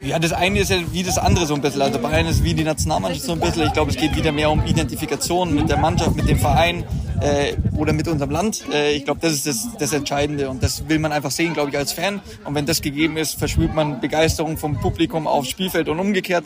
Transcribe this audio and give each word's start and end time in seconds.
Ja, 0.00 0.20
das 0.20 0.32
eine 0.32 0.60
ist 0.60 0.70
ja 0.70 0.76
wie 0.92 1.02
das 1.02 1.18
andere 1.18 1.44
so 1.46 1.54
ein 1.54 1.60
bisschen. 1.60 1.82
Also 1.82 1.98
Bayern 1.98 2.26
ist 2.26 2.44
wie 2.44 2.54
die 2.54 2.62
Nationalmannschaft 2.62 3.26
so 3.26 3.32
ein 3.32 3.40
bisschen. 3.40 3.64
Ich 3.66 3.72
glaube, 3.72 3.90
es 3.90 3.96
geht 3.96 4.14
wieder 4.14 4.30
mehr 4.30 4.48
um 4.48 4.64
Identifikation 4.64 5.52
mit 5.52 5.68
der 5.68 5.76
Mannschaft, 5.76 6.14
mit 6.14 6.28
dem 6.28 6.38
Verein 6.38 6.84
äh, 7.20 7.56
oder 7.76 7.92
mit 7.92 8.06
unserem 8.06 8.30
Land. 8.30 8.62
Äh, 8.72 8.92
ich 8.92 9.04
glaube, 9.04 9.18
das 9.20 9.32
ist 9.32 9.48
das, 9.48 9.66
das 9.76 9.92
Entscheidende 9.92 10.50
und 10.50 10.62
das 10.62 10.88
will 10.88 11.00
man 11.00 11.10
einfach 11.10 11.32
sehen, 11.32 11.52
glaube 11.52 11.70
ich, 11.70 11.76
als 11.76 11.92
Fan. 11.92 12.20
Und 12.44 12.54
wenn 12.54 12.64
das 12.64 12.80
gegeben 12.80 13.16
ist, 13.16 13.40
verspürt 13.40 13.74
man 13.74 14.00
Begeisterung 14.00 14.56
vom 14.56 14.78
Publikum 14.78 15.26
aufs 15.26 15.48
Spielfeld 15.48 15.88
und 15.88 15.98
umgekehrt. 15.98 16.44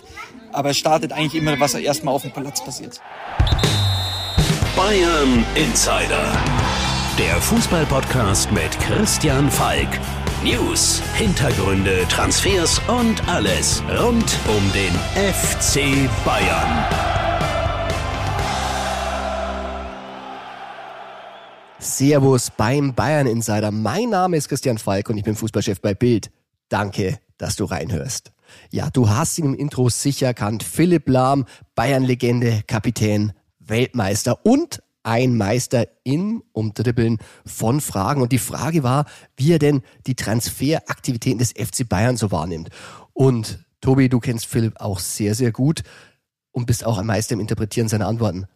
Aber 0.51 0.71
es 0.71 0.79
startet 0.79 1.13
eigentlich 1.13 1.35
immer, 1.35 1.61
was 1.61 1.75
erstmal 1.75 2.15
auf 2.15 2.23
dem 2.23 2.31
Platz 2.31 2.65
passiert. 2.65 3.03
Bayern 4.75 5.45
Insider. 5.57 6.33
Der 7.19 7.37
Fußballpodcast 7.43 8.51
mit 8.51 8.81
Christian 8.81 9.51
Falk. 9.51 9.91
News, 10.45 11.01
Hintergründe, 11.15 12.05
Transfers 12.09 12.81
und 12.89 13.29
alles 13.29 13.81
rund 13.97 14.37
um 14.49 14.73
den 14.73 14.93
FC 15.15 16.11
Bayern. 16.25 16.85
Servus 21.79 22.51
beim 22.51 22.93
Bayern 22.93 23.29
Insider. 23.29 23.71
Mein 23.71 24.11
Name 24.11 24.37
ist 24.37 24.49
Christian 24.49 24.79
Falk 24.79 25.11
und 25.11 25.17
ich 25.17 25.23
bin 25.23 25.37
Fußballchef 25.37 25.81
bei 25.81 25.95
Bild. 25.95 26.33
Danke, 26.69 27.21
dass 27.39 27.55
du 27.55 27.65
reinhörst. 27.65 28.33
Ja, 28.71 28.91
du 28.91 29.09
hast 29.09 29.39
ihn 29.39 29.45
im 29.45 29.55
Intro 29.55 29.91
sicher 29.91 30.27
erkannt. 30.27 30.65
Philipp 30.65 31.09
Lahm, 31.09 31.45
Bayern-Legende, 31.77 32.65
Kapitän, 32.67 33.33
Weltmeister 33.61 34.45
und 34.45 34.83
ein 35.03 35.37
Meister 35.37 35.87
im 36.05 36.43
Umdribbeln 36.53 37.19
von 37.45 37.81
Fragen. 37.81 38.23
Und 38.23 38.33
die 38.33 38.39
Frage 38.39 38.83
war, 38.83 39.07
wie 39.37 39.53
er 39.53 39.59
denn 39.59 39.83
die 40.07 40.15
Transferaktivitäten 40.15 41.39
des 41.39 41.53
FC 41.53 41.89
Bayern 41.89 42.17
so 42.17 42.31
wahrnimmt. 42.31 42.71
Und 43.13 43.65
Tobi, 43.81 44.09
du 44.09 44.21
kennst 44.21 44.47
Philipp 44.47 44.81
auch 44.81 44.99
sehr, 44.99 45.35
sehr 45.35 45.53
gut 45.53 45.83
und 46.53 46.67
bist 46.67 46.85
auch 46.85 46.99
ein 46.99 47.07
Meister 47.07 47.35
im 47.35 47.41
Interpretieren 47.41 47.89
seiner 47.89 48.07
Antworten. 48.07 48.47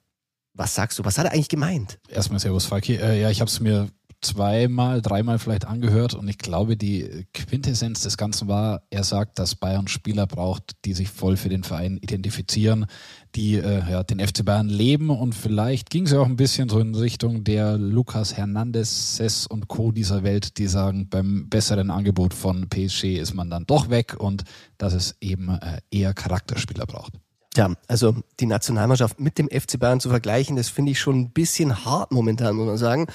Was 0.54 0.74
sagst 0.74 0.98
du? 0.98 1.04
Was 1.04 1.18
hat 1.18 1.26
er 1.26 1.32
eigentlich 1.32 1.48
gemeint? 1.48 1.98
Erstmal 2.08 2.40
Servus, 2.40 2.64
Falki. 2.64 2.94
Äh, 2.94 3.20
ja, 3.20 3.30
ich 3.30 3.40
habe 3.40 3.48
es 3.48 3.60
mir 3.60 3.88
zweimal, 4.26 5.00
dreimal 5.02 5.38
vielleicht 5.38 5.66
angehört 5.66 6.14
und 6.14 6.28
ich 6.28 6.38
glaube, 6.38 6.76
die 6.76 7.26
Quintessenz 7.32 8.00
des 8.00 8.16
Ganzen 8.16 8.48
war, 8.48 8.82
er 8.90 9.04
sagt, 9.04 9.38
dass 9.38 9.54
Bayern 9.54 9.88
Spieler 9.88 10.26
braucht, 10.26 10.72
die 10.84 10.94
sich 10.94 11.08
voll 11.08 11.36
für 11.36 11.48
den 11.48 11.62
Verein 11.62 11.96
identifizieren, 11.96 12.86
die 13.34 13.54
äh, 13.54 13.90
ja, 13.90 14.02
den 14.02 14.20
FC 14.20 14.44
Bayern 14.44 14.68
leben 14.68 15.10
und 15.10 15.34
vielleicht 15.34 15.90
ging 15.90 16.04
es 16.04 16.12
ja 16.12 16.20
auch 16.20 16.26
ein 16.26 16.36
bisschen 16.36 16.68
so 16.68 16.80
in 16.80 16.94
Richtung 16.94 17.44
der 17.44 17.78
Lukas 17.78 18.36
Hernandez, 18.36 19.16
Sess 19.16 19.46
und 19.46 19.68
Co. 19.68 19.92
dieser 19.92 20.22
Welt, 20.22 20.58
die 20.58 20.66
sagen, 20.66 21.08
beim 21.08 21.48
besseren 21.48 21.90
Angebot 21.90 22.34
von 22.34 22.68
PSG 22.68 23.18
ist 23.18 23.34
man 23.34 23.50
dann 23.50 23.66
doch 23.66 23.90
weg 23.90 24.16
und 24.18 24.44
dass 24.78 24.94
es 24.94 25.16
eben 25.20 25.48
äh, 25.48 25.80
eher 25.90 26.14
Charakterspieler 26.14 26.86
braucht. 26.86 27.14
Ja, 27.56 27.70
also 27.88 28.14
die 28.38 28.46
Nationalmannschaft 28.46 29.18
mit 29.18 29.38
dem 29.38 29.48
FC 29.48 29.78
Bayern 29.78 29.98
zu 29.98 30.10
vergleichen, 30.10 30.56
das 30.56 30.68
finde 30.68 30.92
ich 30.92 31.00
schon 31.00 31.18
ein 31.20 31.30
bisschen 31.30 31.84
hart 31.84 32.12
momentan, 32.12 32.54
muss 32.54 32.66
man 32.66 32.76
sagen. 32.76 33.06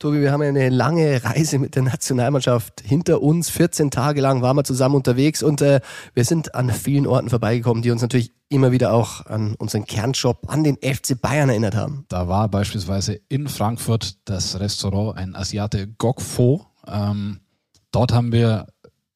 Tobi, 0.00 0.20
wir 0.20 0.32
haben 0.32 0.42
ja 0.42 0.48
eine 0.48 0.68
lange 0.68 1.22
Reise 1.22 1.58
mit 1.58 1.76
der 1.76 1.82
Nationalmannschaft 1.82 2.82
hinter 2.84 3.22
uns. 3.22 3.50
14 3.50 3.90
Tage 3.90 4.20
lang 4.20 4.42
waren 4.42 4.56
wir 4.56 4.64
zusammen 4.64 4.96
unterwegs 4.96 5.42
und 5.42 5.62
äh, 5.62 5.80
wir 6.12 6.24
sind 6.24 6.54
an 6.54 6.70
vielen 6.70 7.06
Orten 7.06 7.30
vorbeigekommen, 7.30 7.82
die 7.82 7.90
uns 7.92 8.02
natürlich 8.02 8.32
immer 8.48 8.72
wieder 8.72 8.92
auch 8.92 9.26
an 9.26 9.54
unseren 9.58 9.84
Kernjob, 9.84 10.48
an 10.48 10.64
den 10.64 10.76
FC 10.76 11.20
Bayern 11.20 11.48
erinnert 11.48 11.76
haben. 11.76 12.04
Da 12.08 12.28
war 12.28 12.48
beispielsweise 12.48 13.20
in 13.28 13.48
Frankfurt 13.48 14.16
das 14.24 14.58
Restaurant 14.58 15.16
ein 15.16 15.36
Asiate 15.36 15.86
Gokfo. 15.86 16.66
Ähm, 16.86 17.40
dort 17.90 18.12
haben 18.12 18.32
wir 18.32 18.66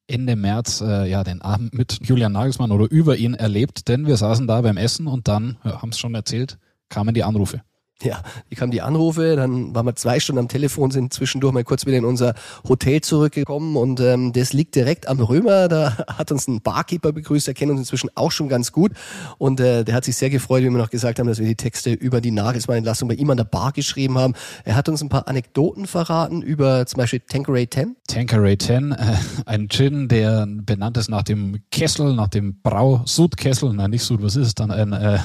Ende 0.09 0.35
März 0.35 0.81
äh, 0.81 1.09
ja 1.09 1.23
den 1.23 1.41
Abend 1.41 1.73
mit 1.73 1.99
Julian 2.01 2.31
Nagelsmann 2.31 2.71
oder 2.71 2.89
über 2.89 3.17
ihn 3.17 3.33
erlebt, 3.33 3.87
denn 3.87 4.07
wir 4.07 4.17
saßen 4.17 4.47
da 4.47 4.61
beim 4.61 4.77
Essen 4.77 5.07
und 5.07 5.27
dann, 5.27 5.57
ja, 5.63 5.81
haben 5.81 5.89
es 5.89 5.99
schon 5.99 6.15
erzählt, 6.15 6.57
kamen 6.89 7.13
die 7.13 7.23
Anrufe. 7.23 7.61
Ja, 8.01 8.21
die 8.49 8.55
kamen 8.55 8.71
die 8.71 8.81
Anrufe, 8.81 9.35
dann 9.35 9.75
waren 9.75 9.85
wir 9.85 9.93
zwei 9.93 10.21
Stunden 10.21 10.39
am 10.39 10.47
Telefon, 10.47 10.89
sind 10.89 11.11
zwischendurch 11.11 11.53
mal 11.53 11.65
kurz 11.65 11.85
wieder 11.85 11.97
in 11.97 12.05
unser 12.05 12.33
Hotel 12.67 13.01
zurückgekommen 13.01 13.75
und 13.75 13.99
ähm, 13.99 14.31
das 14.31 14.53
liegt 14.53 14.75
direkt 14.75 15.09
am 15.09 15.19
Römer. 15.19 15.67
Da 15.67 15.97
hat 16.07 16.31
uns 16.31 16.47
ein 16.47 16.61
Barkeeper 16.61 17.11
begrüßt, 17.11 17.47
der 17.47 17.53
kennt 17.55 17.71
uns 17.71 17.81
inzwischen 17.81 18.09
auch 18.15 18.31
schon 18.31 18.47
ganz 18.47 18.71
gut 18.71 18.93
und 19.37 19.59
äh, 19.59 19.83
der 19.83 19.95
hat 19.95 20.05
sich 20.05 20.15
sehr 20.15 20.29
gefreut, 20.29 20.61
wie 20.61 20.69
wir 20.69 20.77
noch 20.77 20.91
gesagt 20.91 21.19
haben, 21.19 21.27
dass 21.27 21.39
wir 21.39 21.45
die 21.45 21.55
Texte 21.55 21.91
über 21.91 22.21
die 22.21 22.31
Nagelsmann-Entlassung 22.31 23.09
bei 23.09 23.15
ihm 23.15 23.29
an 23.31 23.37
der 23.37 23.43
Bar 23.43 23.73
geschrieben 23.73 24.17
haben. 24.17 24.33
Er 24.63 24.77
hat 24.77 24.87
uns 24.87 25.01
ein 25.01 25.09
paar 25.09 25.27
Anekdoten 25.27 25.85
verraten 25.85 26.41
über 26.41 26.85
zum 26.85 26.99
Beispiel 26.99 27.19
Tanqueray 27.19 27.69
10. 27.69 27.97
Tanqueray 28.09 28.57
10, 28.57 28.91
äh, 28.91 29.15
ein 29.45 29.69
Gin, 29.69 30.07
der 30.07 30.47
benannt 30.47 30.97
ist 30.97 31.09
nach 31.09 31.21
dem 31.21 31.59
Kessel, 31.69 32.15
nach 32.15 32.27
dem 32.27 32.59
Brau, 32.61 33.03
Sud-Kessel, 33.05 33.71
nein 33.71 33.91
nicht 33.91 34.03
Sud, 34.03 34.23
was 34.23 34.35
ist 34.35 34.47
es 34.47 34.55
dann, 34.55 34.71
ein, 34.71 34.93
äh, 34.93 35.19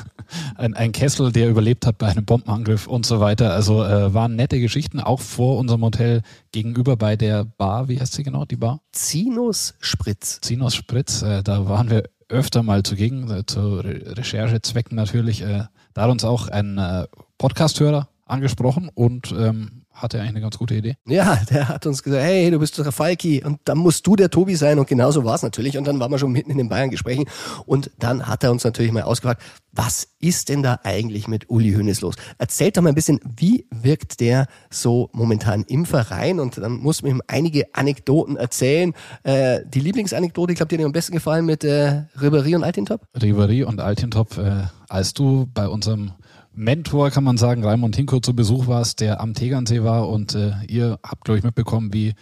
ein, 0.56 0.74
ein 0.74 0.92
Kessel, 0.92 1.32
der 1.32 1.48
überlebt 1.48 1.86
hat 1.86 1.96
bei 1.96 2.08
einem 2.08 2.26
Bombenangriff 2.26 2.54
Angriff 2.54 2.86
und 2.86 3.06
so 3.06 3.20
weiter. 3.20 3.54
Also 3.54 3.82
äh, 3.82 4.12
waren 4.12 4.36
nette 4.36 4.60
Geschichten, 4.60 5.00
auch 5.00 5.20
vor 5.20 5.58
unserem 5.58 5.82
Hotel 5.82 6.20
gegenüber 6.52 6.96
bei 6.96 7.16
der 7.16 7.44
Bar. 7.44 7.88
Wie 7.88 7.98
heißt 7.98 8.12
sie 8.12 8.22
genau, 8.22 8.44
die 8.44 8.56
Bar? 8.56 8.80
Zinus 8.92 9.74
Spritz. 9.80 10.40
Zinus 10.42 10.74
Spritz, 10.74 11.22
äh, 11.22 11.42
da 11.42 11.66
waren 11.66 11.88
wir 11.88 12.04
öfter 12.28 12.62
mal 12.62 12.82
zugegen, 12.82 13.30
äh, 13.30 13.46
zu 13.46 13.76
Re 13.76 14.16
Recherchezwecken 14.18 14.94
natürlich. 14.94 15.40
Äh, 15.40 15.64
da 15.94 16.02
hat 16.02 16.10
uns 16.10 16.24
auch 16.24 16.48
ein 16.48 17.06
Podcast-Hörer 17.38 18.08
angesprochen 18.26 18.90
und 18.92 19.32
ähm, 19.32 19.83
hatte 19.94 20.18
eigentlich 20.18 20.30
eine 20.30 20.40
ganz 20.40 20.58
gute 20.58 20.74
Idee. 20.74 20.96
Ja, 21.06 21.40
der 21.50 21.68
hat 21.68 21.86
uns 21.86 22.02
gesagt, 22.02 22.22
hey, 22.22 22.50
du 22.50 22.58
bist 22.58 22.78
doch 22.78 22.82
der 22.82 22.92
Falki 22.92 23.42
und 23.44 23.60
dann 23.64 23.78
musst 23.78 24.06
du 24.06 24.16
der 24.16 24.28
Tobi 24.28 24.56
sein 24.56 24.78
und 24.78 24.88
genauso 24.88 25.24
war 25.24 25.36
es 25.36 25.42
natürlich 25.42 25.78
und 25.78 25.86
dann 25.86 26.00
waren 26.00 26.10
wir 26.10 26.18
schon 26.18 26.32
mitten 26.32 26.50
in 26.50 26.58
den 26.58 26.68
Bayern-Gesprächen 26.68 27.24
und 27.64 27.90
dann 27.98 28.26
hat 28.26 28.42
er 28.44 28.50
uns 28.50 28.64
natürlich 28.64 28.92
mal 28.92 29.02
ausgefragt, 29.02 29.42
was 29.72 30.08
ist 30.20 30.48
denn 30.48 30.62
da 30.62 30.80
eigentlich 30.84 31.28
mit 31.28 31.50
Uli 31.50 31.72
Hoeneß 31.72 32.00
los? 32.00 32.14
Erzählt 32.38 32.76
doch 32.76 32.82
mal 32.82 32.90
ein 32.90 32.94
bisschen, 32.94 33.20
wie 33.36 33.66
wirkt 33.70 34.20
der 34.20 34.46
so 34.70 35.10
momentan 35.12 35.64
im 35.68 35.86
Verein 35.86 36.40
und 36.40 36.58
dann 36.58 36.72
muss 36.72 37.02
man 37.02 37.12
ihm 37.12 37.22
einige 37.26 37.74
Anekdoten 37.74 38.36
erzählen. 38.36 38.94
Äh, 39.22 39.60
die 39.66 39.80
Lieblingsanekdote, 39.80 40.52
ich 40.52 40.56
glaube, 40.56 40.68
die 40.68 40.76
hat 40.76 40.80
dir 40.80 40.86
am 40.86 40.92
besten 40.92 41.12
gefallen 41.12 41.44
mit 41.44 41.64
äh, 41.64 42.02
Ribéry 42.18 42.54
und 42.56 42.64
Altintop? 42.64 43.06
Ribéry 43.16 43.64
und 43.64 43.80
Altintop, 43.80 44.38
äh, 44.38 44.64
als 44.88 45.14
du 45.14 45.48
bei 45.52 45.68
unserem 45.68 46.12
Mentor, 46.54 47.10
kann 47.10 47.24
man 47.24 47.36
sagen, 47.36 47.64
Raimund 47.64 47.96
Hinko 47.96 48.20
zu 48.20 48.34
Besuch 48.34 48.66
warst, 48.66 49.00
der 49.00 49.20
am 49.20 49.34
Tegernsee 49.34 49.82
war 49.82 50.08
und 50.08 50.34
äh, 50.34 50.52
ihr 50.68 50.98
habt, 51.02 51.24
glaube 51.24 51.38
ich, 51.38 51.44
mitbekommen, 51.44 51.92
wie 51.92 52.14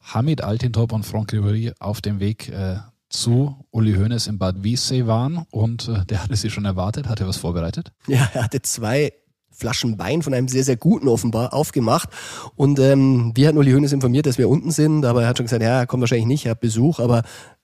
Hamid 0.00 0.42
Altintop 0.42 0.92
und 0.92 1.04
Franck 1.04 1.32
Ribéry 1.32 1.72
auf 1.78 2.00
dem 2.00 2.20
Weg 2.20 2.48
äh, 2.48 2.76
zu 3.08 3.56
Uli 3.70 3.94
Hoeneß 3.94 4.28
in 4.28 4.38
Bad 4.38 4.62
Wiessee 4.62 5.06
waren 5.06 5.44
und 5.50 5.88
äh, 5.88 6.04
der 6.06 6.22
hatte 6.22 6.36
sie 6.36 6.50
schon 6.50 6.64
erwartet. 6.64 7.08
Hat 7.08 7.20
er 7.20 7.28
was 7.28 7.36
vorbereitet? 7.36 7.92
Ja, 8.06 8.30
er 8.32 8.44
hatte 8.44 8.62
zwei 8.62 9.12
Flaschen 9.50 9.98
Wein 9.98 10.22
von 10.22 10.32
einem 10.32 10.48
sehr, 10.48 10.64
sehr 10.64 10.76
guten 10.76 11.06
offenbar 11.06 11.52
aufgemacht. 11.52 12.08
Und 12.56 12.78
ähm, 12.78 13.32
wir 13.34 13.48
hatten 13.48 13.58
Uli 13.58 13.72
Hoeneß 13.72 13.92
informiert, 13.92 14.26
dass 14.26 14.38
wir 14.38 14.48
unten 14.48 14.70
sind, 14.70 15.04
aber 15.04 15.22
er 15.22 15.28
hat 15.28 15.36
schon 15.36 15.46
gesagt, 15.46 15.62
ja, 15.62 15.80
er 15.80 15.86
kommt 15.86 16.00
wahrscheinlich 16.00 16.26
nicht, 16.26 16.46
er 16.46 16.52
hat 16.52 16.60
Besuch, 16.60 16.98
aber 16.98 17.22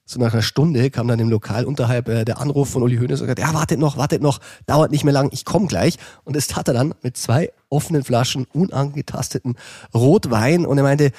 so 0.08 0.20
nach 0.20 0.32
einer 0.32 0.42
Stunde 0.42 0.88
kam 0.90 1.08
dann 1.08 1.18
im 1.18 1.28
Lokal 1.28 1.64
unterhalb 1.64 2.08
äh, 2.08 2.24
der 2.24 2.38
Anruf 2.38 2.70
von 2.70 2.82
Uli 2.82 2.96
Hoeneß 2.96 3.20
und 3.20 3.26
gesagt, 3.26 3.40
ja, 3.40 3.52
wartet 3.52 3.80
noch, 3.80 3.96
wartet 3.96 4.22
noch, 4.22 4.38
dauert 4.66 4.92
nicht 4.92 5.02
mehr 5.02 5.12
lang, 5.12 5.30
ich 5.32 5.44
komme 5.44 5.66
gleich. 5.66 5.98
Und 6.22 6.36
das 6.36 6.46
tat 6.46 6.68
er 6.68 6.74
dann 6.74 6.94
mit 7.02 7.16
zwei 7.16 7.50
offenen 7.68 8.04
Flaschen 8.04 8.46
unangetasteten 8.52 9.56
Rotwein 9.92 10.64
und 10.64 10.78
er 10.78 10.84
meinte, 10.84 11.10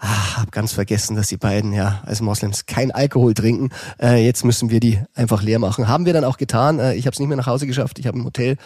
ah, 0.00 0.38
hab 0.38 0.50
ganz 0.50 0.72
vergessen, 0.72 1.14
dass 1.14 1.28
die 1.28 1.36
beiden 1.36 1.72
ja 1.72 2.02
als 2.04 2.20
Moslems 2.20 2.66
kein 2.66 2.90
Alkohol 2.90 3.34
trinken. 3.34 3.70
Äh, 4.02 4.24
jetzt 4.24 4.44
müssen 4.44 4.68
wir 4.68 4.80
die 4.80 4.98
einfach 5.14 5.42
leer 5.42 5.60
machen. 5.60 5.86
Haben 5.86 6.04
wir 6.04 6.12
dann 6.12 6.24
auch 6.24 6.36
getan. 6.36 6.80
Äh, 6.80 6.94
ich 6.94 7.06
habe 7.06 7.14
es 7.14 7.20
nicht 7.20 7.28
mehr 7.28 7.36
nach 7.36 7.46
Hause 7.46 7.68
geschafft. 7.68 8.00
Ich 8.00 8.08
habe 8.08 8.18
im 8.18 8.24
Hotel 8.24 8.56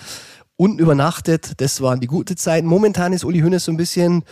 unten 0.56 0.78
übernachtet. 0.78 1.60
Das 1.60 1.82
waren 1.82 2.00
die 2.00 2.06
gute 2.06 2.36
Zeiten. 2.36 2.66
Momentan 2.66 3.12
ist 3.12 3.22
Uli 3.22 3.40
Hoeneß 3.40 3.66
so 3.66 3.72
ein 3.72 3.76
bisschen 3.76 4.24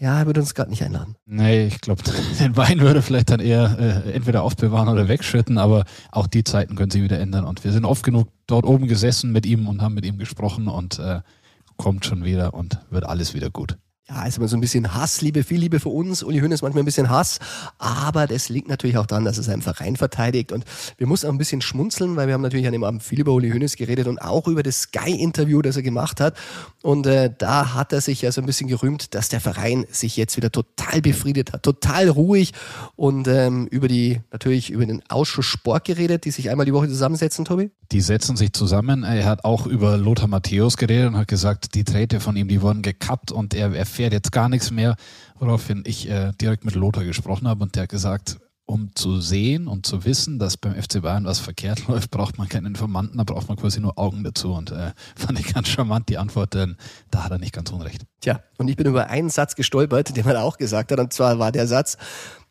ja, 0.00 0.18
er 0.18 0.26
würde 0.26 0.40
uns 0.40 0.54
gerade 0.54 0.70
nicht 0.70 0.82
einladen. 0.82 1.14
Nee, 1.26 1.66
ich 1.66 1.80
glaube, 1.80 2.02
den 2.40 2.56
Wein 2.56 2.80
würde 2.80 3.02
vielleicht 3.02 3.30
dann 3.30 3.40
eher 3.40 4.04
äh, 4.06 4.12
entweder 4.12 4.42
aufbewahren 4.42 4.88
oder 4.88 5.08
wegschütten, 5.08 5.58
aber 5.58 5.84
auch 6.10 6.26
die 6.26 6.42
Zeiten 6.42 6.74
können 6.74 6.90
sich 6.90 7.02
wieder 7.02 7.20
ändern. 7.20 7.44
Und 7.44 7.62
wir 7.64 7.72
sind 7.72 7.84
oft 7.84 8.02
genug 8.02 8.28
dort 8.46 8.64
oben 8.64 8.88
gesessen 8.88 9.30
mit 9.30 9.44
ihm 9.44 9.68
und 9.68 9.82
haben 9.82 9.94
mit 9.94 10.06
ihm 10.06 10.18
gesprochen 10.18 10.68
und 10.68 10.98
äh, 10.98 11.20
kommt 11.76 12.06
schon 12.06 12.24
wieder 12.24 12.54
und 12.54 12.80
wird 12.90 13.04
alles 13.04 13.34
wieder 13.34 13.50
gut 13.50 13.76
ja, 14.10 14.26
ist 14.26 14.38
immer 14.38 14.48
so 14.48 14.56
ein 14.56 14.60
bisschen 14.60 14.94
Hassliebe, 14.94 15.44
viel 15.44 15.60
Liebe 15.60 15.78
für 15.78 15.88
uns. 15.88 16.22
Uli 16.22 16.40
Hoeneß 16.40 16.62
manchmal 16.62 16.82
ein 16.82 16.86
bisschen 16.86 17.10
Hass, 17.10 17.38
aber 17.78 18.26
das 18.26 18.48
liegt 18.48 18.68
natürlich 18.68 18.98
auch 18.98 19.06
daran, 19.06 19.24
dass 19.24 19.38
er 19.38 19.44
seinen 19.44 19.62
Verein 19.62 19.96
verteidigt 19.96 20.52
und 20.52 20.64
wir 20.98 21.06
müssen 21.06 21.26
auch 21.26 21.32
ein 21.32 21.38
bisschen 21.38 21.60
schmunzeln, 21.60 22.16
weil 22.16 22.26
wir 22.26 22.34
haben 22.34 22.42
natürlich 22.42 22.66
an 22.66 22.72
dem 22.72 22.84
Abend 22.84 23.02
viel 23.02 23.20
über 23.20 23.32
Uli 23.32 23.50
Hoeneß 23.50 23.76
geredet 23.76 24.08
und 24.08 24.20
auch 24.20 24.48
über 24.48 24.62
das 24.62 24.82
Sky-Interview, 24.82 25.62
das 25.62 25.76
er 25.76 25.82
gemacht 25.82 26.20
hat 26.20 26.36
und 26.82 27.06
äh, 27.06 27.32
da 27.36 27.74
hat 27.74 27.92
er 27.92 28.00
sich 28.00 28.22
ja 28.22 28.32
so 28.32 28.40
ein 28.40 28.46
bisschen 28.46 28.68
gerühmt, 28.68 29.14
dass 29.14 29.28
der 29.28 29.40
Verein 29.40 29.86
sich 29.90 30.16
jetzt 30.16 30.36
wieder 30.36 30.50
total 30.50 31.00
befriedet 31.00 31.52
hat, 31.52 31.62
total 31.62 32.08
ruhig 32.08 32.52
und 32.96 33.28
ähm, 33.28 33.66
über 33.68 33.86
die, 33.86 34.20
natürlich 34.32 34.70
über 34.70 34.86
den 34.86 35.02
Ausschuss 35.08 35.46
Sport 35.46 35.84
geredet, 35.84 36.24
die 36.24 36.30
sich 36.30 36.50
einmal 36.50 36.66
die 36.66 36.72
Woche 36.72 36.88
zusammensetzen, 36.88 37.44
Tobi? 37.44 37.70
Die 37.92 38.00
setzen 38.00 38.36
sich 38.36 38.52
zusammen. 38.52 39.02
Er 39.02 39.24
hat 39.24 39.44
auch 39.44 39.66
über 39.66 39.96
Lothar 39.96 40.28
Matthäus 40.28 40.76
geredet 40.76 41.08
und 41.08 41.16
hat 41.16 41.28
gesagt, 41.28 41.74
die 41.74 41.84
Drähte 41.84 42.20
von 42.20 42.36
ihm, 42.36 42.48
die 42.48 42.62
wurden 42.62 42.82
gekappt 42.82 43.32
und 43.32 43.52
er, 43.52 43.72
er 43.74 43.86
erfährt 44.00 44.12
jetzt 44.14 44.32
gar 44.32 44.48
nichts 44.48 44.70
mehr, 44.70 44.96
woraufhin 45.38 45.82
ich 45.86 46.08
äh, 46.08 46.32
direkt 46.40 46.64
mit 46.64 46.74
Lothar 46.74 47.04
gesprochen 47.04 47.46
habe 47.46 47.62
und 47.62 47.74
der 47.74 47.82
hat 47.82 47.90
gesagt, 47.90 48.38
um 48.64 48.94
zu 48.94 49.20
sehen 49.20 49.68
und 49.68 49.84
zu 49.84 50.04
wissen, 50.06 50.38
dass 50.38 50.56
beim 50.56 50.80
FC 50.80 51.02
Bayern 51.02 51.26
was 51.26 51.38
verkehrt 51.38 51.86
läuft, 51.88 52.10
braucht 52.10 52.38
man 52.38 52.48
keinen 52.48 52.66
Informanten, 52.66 53.18
da 53.18 53.24
braucht 53.24 53.48
man 53.48 53.58
quasi 53.58 53.78
nur 53.78 53.98
Augen 53.98 54.24
dazu. 54.24 54.54
Und 54.54 54.70
äh, 54.70 54.92
fand 55.16 55.38
ich 55.38 55.52
ganz 55.52 55.68
charmant 55.68 56.08
die 56.08 56.16
Antwort, 56.16 56.54
denn 56.54 56.76
da 57.10 57.24
hat 57.24 57.32
er 57.32 57.38
nicht 57.38 57.52
ganz 57.52 57.70
unrecht. 57.72 58.06
Tja, 58.22 58.42
und 58.56 58.68
ich 58.68 58.76
bin 58.76 58.86
über 58.86 59.08
einen 59.10 59.28
Satz 59.28 59.54
gestolpert, 59.54 60.16
den 60.16 60.24
man 60.24 60.36
auch 60.36 60.56
gesagt 60.56 60.92
hat, 60.92 60.98
und 60.98 61.12
zwar 61.12 61.38
war 61.38 61.52
der 61.52 61.66
Satz, 61.66 61.98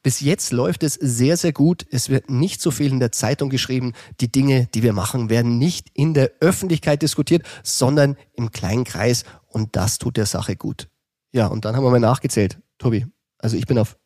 bis 0.03 0.19
jetzt 0.19 0.51
läuft 0.51 0.83
es 0.83 0.93
sehr, 0.93 1.35
sehr 1.35 1.51
gut. 1.51 1.85
Es 1.89 2.09
wird 2.09 2.29
nicht 2.29 2.61
so 2.61 2.69
viel 2.69 2.91
in 2.91 2.99
der 2.99 3.11
Zeitung 3.11 3.49
geschrieben. 3.49 3.93
Die 4.21 4.31
Dinge, 4.31 4.67
die 4.73 4.83
wir 4.83 4.93
machen, 4.93 5.29
werden 5.31 5.57
nicht 5.57 5.87
in 5.93 6.13
der 6.13 6.31
Öffentlichkeit 6.41 7.01
diskutiert, 7.01 7.43
sondern 7.63 8.17
im 8.33 8.51
kleinen 8.51 8.83
Kreis. 8.83 9.23
Und 9.47 9.75
das 9.75 9.97
tut 9.97 10.15
der 10.15 10.25
Sache 10.25 10.55
gut. 10.55 10.87
Ja, 11.31 11.47
und 11.47 11.65
dann 11.65 11.75
haben 11.75 11.83
wir 11.83 11.91
mal 11.91 11.99
nachgezählt. 11.99 12.59
Tobi, 12.77 13.05
also 13.37 13.57
ich 13.57 13.67
bin 13.67 13.77
auf 13.77 13.97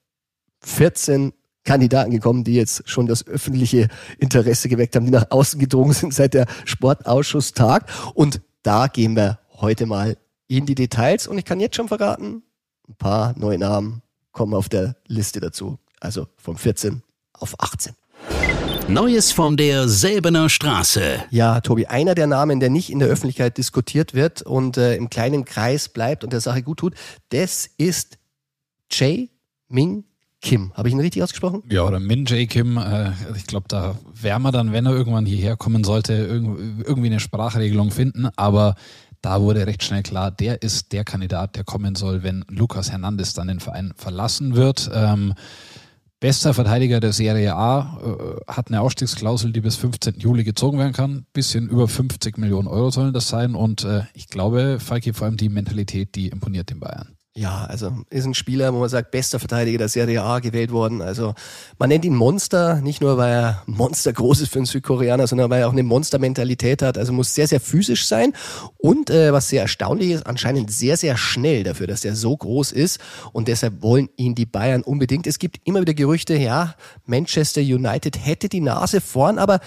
14 0.61 1.33
Kandidaten 1.63 2.11
gekommen, 2.11 2.43
die 2.43 2.55
jetzt 2.55 2.87
schon 2.89 3.07
das 3.07 3.25
öffentliche 3.25 3.87
Interesse 4.17 4.67
geweckt 4.67 4.95
haben, 4.95 5.05
die 5.05 5.11
nach 5.11 5.31
außen 5.31 5.59
gedrungen 5.59 5.93
sind 5.93 6.13
seit 6.13 6.33
der 6.33 6.47
Sportausschusstag. 6.65 7.89
Und 8.13 8.41
da 8.63 8.87
gehen 8.87 9.15
wir 9.15 9.39
heute 9.53 9.85
mal 9.85 10.17
in 10.47 10.65
die 10.65 10.75
Details. 10.75 11.27
Und 11.27 11.37
ich 11.37 11.45
kann 11.45 11.59
jetzt 11.59 11.75
schon 11.75 11.87
verraten, 11.87 12.43
ein 12.87 12.95
paar 12.95 13.37
neue 13.37 13.57
Namen 13.57 14.01
kommen 14.31 14.53
auf 14.53 14.67
der 14.67 14.95
Liste 15.07 15.39
dazu. 15.39 15.79
Also 15.99 16.27
von 16.35 16.57
14 16.57 17.01
auf 17.33 17.55
18. 17.59 17.93
Neues 18.89 19.31
von 19.31 19.55
der 19.55 19.87
Selbener 19.87 20.49
Straße. 20.49 21.23
Ja, 21.31 21.61
Tobi, 21.61 21.85
einer 21.87 22.15
der 22.15 22.27
Namen, 22.27 22.59
der 22.59 22.69
nicht 22.69 22.89
in 22.89 22.99
der 22.99 23.07
Öffentlichkeit 23.07 23.57
diskutiert 23.57 24.13
wird 24.13 24.41
und 24.41 24.77
äh, 24.77 24.95
im 24.95 25.09
kleinen 25.09 25.45
Kreis 25.45 25.89
bleibt 25.89 26.23
und 26.23 26.33
der 26.33 26.41
Sache 26.41 26.61
gut 26.61 26.79
tut, 26.79 26.93
das 27.29 27.69
ist 27.77 28.17
Jae 28.91 29.29
Ming 29.69 30.03
Kim. 30.41 30.73
Habe 30.73 30.89
ich 30.89 30.93
ihn 30.93 30.99
richtig 30.99 31.23
ausgesprochen? 31.23 31.63
Ja, 31.69 31.83
oder 31.83 31.99
Min 31.99 32.25
Jae 32.25 32.45
Kim. 32.45 32.77
Äh, 32.77 33.11
ich 33.35 33.47
glaube, 33.47 33.67
da 33.69 33.95
wäre 34.13 34.39
man 34.39 34.51
dann, 34.51 34.73
wenn 34.73 34.85
er 34.85 34.91
irgendwann 34.91 35.25
hierher 35.25 35.55
kommen 35.55 35.85
sollte, 35.85 36.13
irgendwie 36.13 37.07
eine 37.07 37.21
Sprachregelung 37.21 37.91
finden. 37.91 38.27
Aber 38.35 38.75
da 39.21 39.39
wurde 39.39 39.65
recht 39.65 39.83
schnell 39.83 40.03
klar, 40.03 40.29
der 40.31 40.61
ist 40.61 40.91
der 40.91 41.05
Kandidat, 41.05 41.55
der 41.55 41.63
kommen 41.63 41.95
soll, 41.95 42.23
wenn 42.23 42.43
Lukas 42.49 42.91
Hernandez 42.91 43.33
dann 43.33 43.47
den 43.47 43.61
Verein 43.61 43.93
verlassen 43.95 44.55
wird. 44.55 44.91
Ähm, 44.93 45.33
bester 46.23 46.53
Verteidiger 46.53 47.01
der 47.01 47.11
Serie 47.11 47.53
A 47.53 47.99
äh, 48.01 48.49
hat 48.49 48.69
eine 48.69 48.79
Ausstiegsklausel, 48.79 49.51
die 49.51 49.59
bis 49.59 49.75
15. 49.75 50.21
Juli 50.21 50.45
gezogen 50.45 50.79
werden 50.79 50.93
kann. 50.93 51.25
Bisschen 51.33 51.67
über 51.67 51.89
50 51.89 52.37
Millionen 52.37 52.69
Euro 52.69 52.91
sollen 52.91 53.11
das 53.11 53.27
sein. 53.27 53.55
Und 53.55 53.83
äh, 53.83 54.03
ich 54.13 54.29
glaube, 54.29 54.77
Falki, 54.79 55.11
vor 55.11 55.25
allem 55.27 55.35
die 55.35 55.49
Mentalität, 55.49 56.15
die 56.15 56.29
imponiert 56.29 56.69
den 56.69 56.79
Bayern. 56.79 57.17
Ja, 57.35 57.65
also 57.65 57.91
ist 58.11 58.25
ein 58.25 58.35
Spieler, 58.35 58.71
wo 58.75 58.79
man 58.79 58.89
sagt, 58.89 59.09
bester 59.09 59.39
Verteidiger 59.39 59.79
der 59.79 59.89
Serie 59.89 60.21
A 60.21 60.37
gewählt 60.37 60.71
worden. 60.71 61.01
Also 61.01 61.33
man 61.79 61.89
nennt 61.89 62.05
ihn 62.05 62.15
Monster, 62.15 62.79
nicht 62.81 63.01
nur 63.01 63.17
weil 63.17 63.33
er 63.33 63.63
Monster 63.65 64.13
groß 64.13 64.41
ist 64.41 64.51
für 64.51 64.59
einen 64.59 64.67
Südkoreaner, 64.67 65.25
sondern 65.25 65.49
weil 65.49 65.61
er 65.61 65.67
auch 65.67 65.71
eine 65.71 65.81
Monstermentalität 65.81 66.83
hat. 66.83 66.95
Also 66.95 67.11
muss 67.11 67.33
sehr, 67.33 67.47
sehr 67.47 67.59
physisch 67.59 68.05
sein 68.05 68.33
und 68.77 69.09
äh, 69.09 69.33
was 69.33 69.49
sehr 69.49 69.63
erstaunlich 69.63 70.11
ist, 70.11 70.27
anscheinend 70.27 70.71
sehr, 70.71 70.95
sehr 70.95 71.17
schnell 71.17 71.63
dafür, 71.63 71.87
dass 71.87 72.05
er 72.05 72.15
so 72.15 72.37
groß 72.37 72.71
ist 72.71 72.99
und 73.31 73.47
deshalb 73.47 73.81
wollen 73.81 74.09
ihn 74.15 74.35
die 74.35 74.45
Bayern 74.45 74.83
unbedingt. 74.83 75.25
Es 75.25 75.39
gibt 75.39 75.57
immer 75.63 75.81
wieder 75.81 75.95
Gerüchte, 75.95 76.35
ja, 76.35 76.75
Manchester 77.07 77.61
United 77.61 78.23
hätte 78.23 78.47
die 78.47 78.61
Nase 78.61 79.01
vorn, 79.01 79.39
aber 79.39 79.59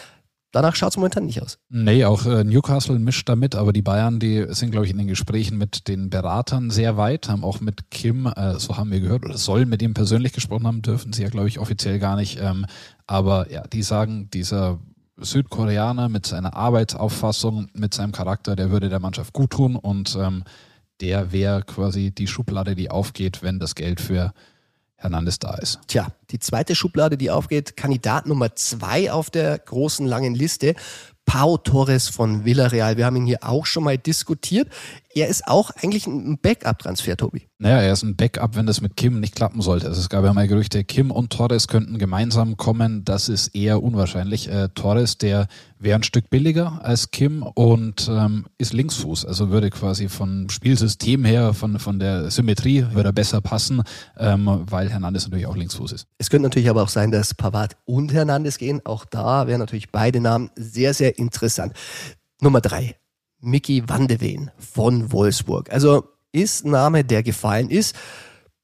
Danach 0.56 0.74
schaut 0.74 0.92
es 0.92 0.96
momentan 0.96 1.26
nicht 1.26 1.42
aus. 1.42 1.58
Nee, 1.68 2.06
auch 2.06 2.24
äh, 2.24 2.42
Newcastle 2.42 2.98
mischt 2.98 3.28
damit, 3.28 3.54
aber 3.54 3.74
die 3.74 3.82
Bayern, 3.82 4.18
die 4.18 4.46
sind, 4.48 4.70
glaube 4.70 4.86
ich, 4.86 4.90
in 4.90 4.96
den 4.96 5.06
Gesprächen 5.06 5.58
mit 5.58 5.86
den 5.86 6.08
Beratern 6.08 6.70
sehr 6.70 6.96
weit, 6.96 7.28
haben 7.28 7.44
auch 7.44 7.60
mit 7.60 7.90
Kim, 7.90 8.24
äh, 8.24 8.58
so 8.58 8.78
haben 8.78 8.90
wir 8.90 9.00
gehört, 9.00 9.26
oder 9.26 9.36
sollen 9.36 9.68
mit 9.68 9.82
ihm 9.82 9.92
persönlich 9.92 10.32
gesprochen 10.32 10.66
haben, 10.66 10.80
dürfen 10.80 11.12
sie 11.12 11.24
ja, 11.24 11.28
glaube 11.28 11.48
ich, 11.48 11.58
offiziell 11.58 11.98
gar 11.98 12.16
nicht. 12.16 12.40
Ähm, 12.40 12.64
aber 13.06 13.52
ja, 13.52 13.64
die 13.66 13.82
sagen, 13.82 14.30
dieser 14.32 14.78
Südkoreaner 15.18 16.08
mit 16.08 16.24
seiner 16.24 16.54
Arbeitsauffassung, 16.54 17.68
mit 17.74 17.92
seinem 17.92 18.12
Charakter, 18.12 18.56
der 18.56 18.70
würde 18.70 18.88
der 18.88 19.00
Mannschaft 19.00 19.34
gut 19.34 19.50
tun 19.50 19.76
und 19.76 20.16
ähm, 20.18 20.42
der 21.02 21.32
wäre 21.32 21.64
quasi 21.64 22.12
die 22.12 22.28
Schublade, 22.28 22.74
die 22.74 22.90
aufgeht, 22.90 23.42
wenn 23.42 23.58
das 23.58 23.74
Geld 23.74 24.00
für 24.00 24.32
Hernandez 24.96 25.38
da 25.38 25.54
ist. 25.54 25.80
Tja, 25.88 26.08
die 26.30 26.38
zweite 26.38 26.74
Schublade, 26.74 27.16
die 27.16 27.30
aufgeht, 27.30 27.76
Kandidat 27.76 28.26
Nummer 28.26 28.54
zwei 28.54 29.12
auf 29.12 29.30
der 29.30 29.58
großen 29.58 30.06
langen 30.06 30.34
Liste. 30.34 30.74
Pau 31.26 31.56
Torres 31.56 32.08
von 32.08 32.44
Villarreal. 32.44 32.96
Wir 32.96 33.04
haben 33.04 33.16
ihn 33.16 33.26
hier 33.26 33.40
auch 33.42 33.66
schon 33.66 33.82
mal 33.82 33.98
diskutiert. 33.98 34.68
Er 35.16 35.28
ist 35.28 35.48
auch 35.48 35.70
eigentlich 35.70 36.06
ein 36.06 36.36
Backup-Transfer, 36.42 37.16
Tobi. 37.16 37.48
Naja, 37.56 37.80
er 37.80 37.94
ist 37.94 38.02
ein 38.02 38.16
Backup, 38.16 38.54
wenn 38.54 38.66
das 38.66 38.82
mit 38.82 38.98
Kim 38.98 39.18
nicht 39.18 39.34
klappen 39.34 39.62
sollte. 39.62 39.86
Also 39.86 39.98
es 39.98 40.10
gab 40.10 40.22
ja 40.26 40.34
mal 40.34 40.46
Gerüchte, 40.46 40.84
Kim 40.84 41.10
und 41.10 41.32
Torres 41.32 41.68
könnten 41.68 41.96
gemeinsam 41.96 42.58
kommen. 42.58 43.02
Das 43.02 43.30
ist 43.30 43.54
eher 43.54 43.82
unwahrscheinlich. 43.82 44.50
Äh, 44.50 44.68
Torres, 44.74 45.16
der 45.16 45.46
wäre 45.78 45.98
ein 45.98 46.02
Stück 46.02 46.28
billiger 46.28 46.84
als 46.84 47.12
Kim 47.12 47.42
und 47.42 48.10
ähm, 48.10 48.44
ist 48.58 48.74
Linksfuß. 48.74 49.24
Also 49.24 49.48
würde 49.48 49.70
quasi 49.70 50.10
vom 50.10 50.50
Spielsystem 50.50 51.24
her, 51.24 51.54
von, 51.54 51.78
von 51.78 51.98
der 51.98 52.30
Symmetrie, 52.30 52.84
würde 52.92 53.08
er 53.08 53.14
besser 53.14 53.40
passen, 53.40 53.84
ähm, 54.18 54.64
weil 54.68 54.90
Hernandez 54.90 55.24
natürlich 55.24 55.46
auch 55.46 55.56
Linksfuß 55.56 55.92
ist. 55.92 56.08
Es 56.18 56.28
könnte 56.28 56.42
natürlich 56.42 56.68
aber 56.68 56.82
auch 56.82 56.90
sein, 56.90 57.10
dass 57.10 57.32
Pavard 57.32 57.74
und 57.86 58.12
Hernandez 58.12 58.58
gehen. 58.58 58.82
Auch 58.84 59.06
da 59.06 59.46
wären 59.46 59.60
natürlich 59.60 59.90
beide 59.90 60.20
Namen 60.20 60.50
sehr, 60.56 60.92
sehr 60.92 61.18
interessant. 61.18 61.72
Nummer 62.42 62.60
drei. 62.60 62.96
Mickey 63.40 63.82
Van 63.86 64.50
von 64.58 65.12
Wolfsburg. 65.12 65.70
Also 65.70 66.04
ist 66.32 66.64
Name, 66.64 67.04
der 67.04 67.22
gefallen 67.22 67.70
ist. 67.70 67.94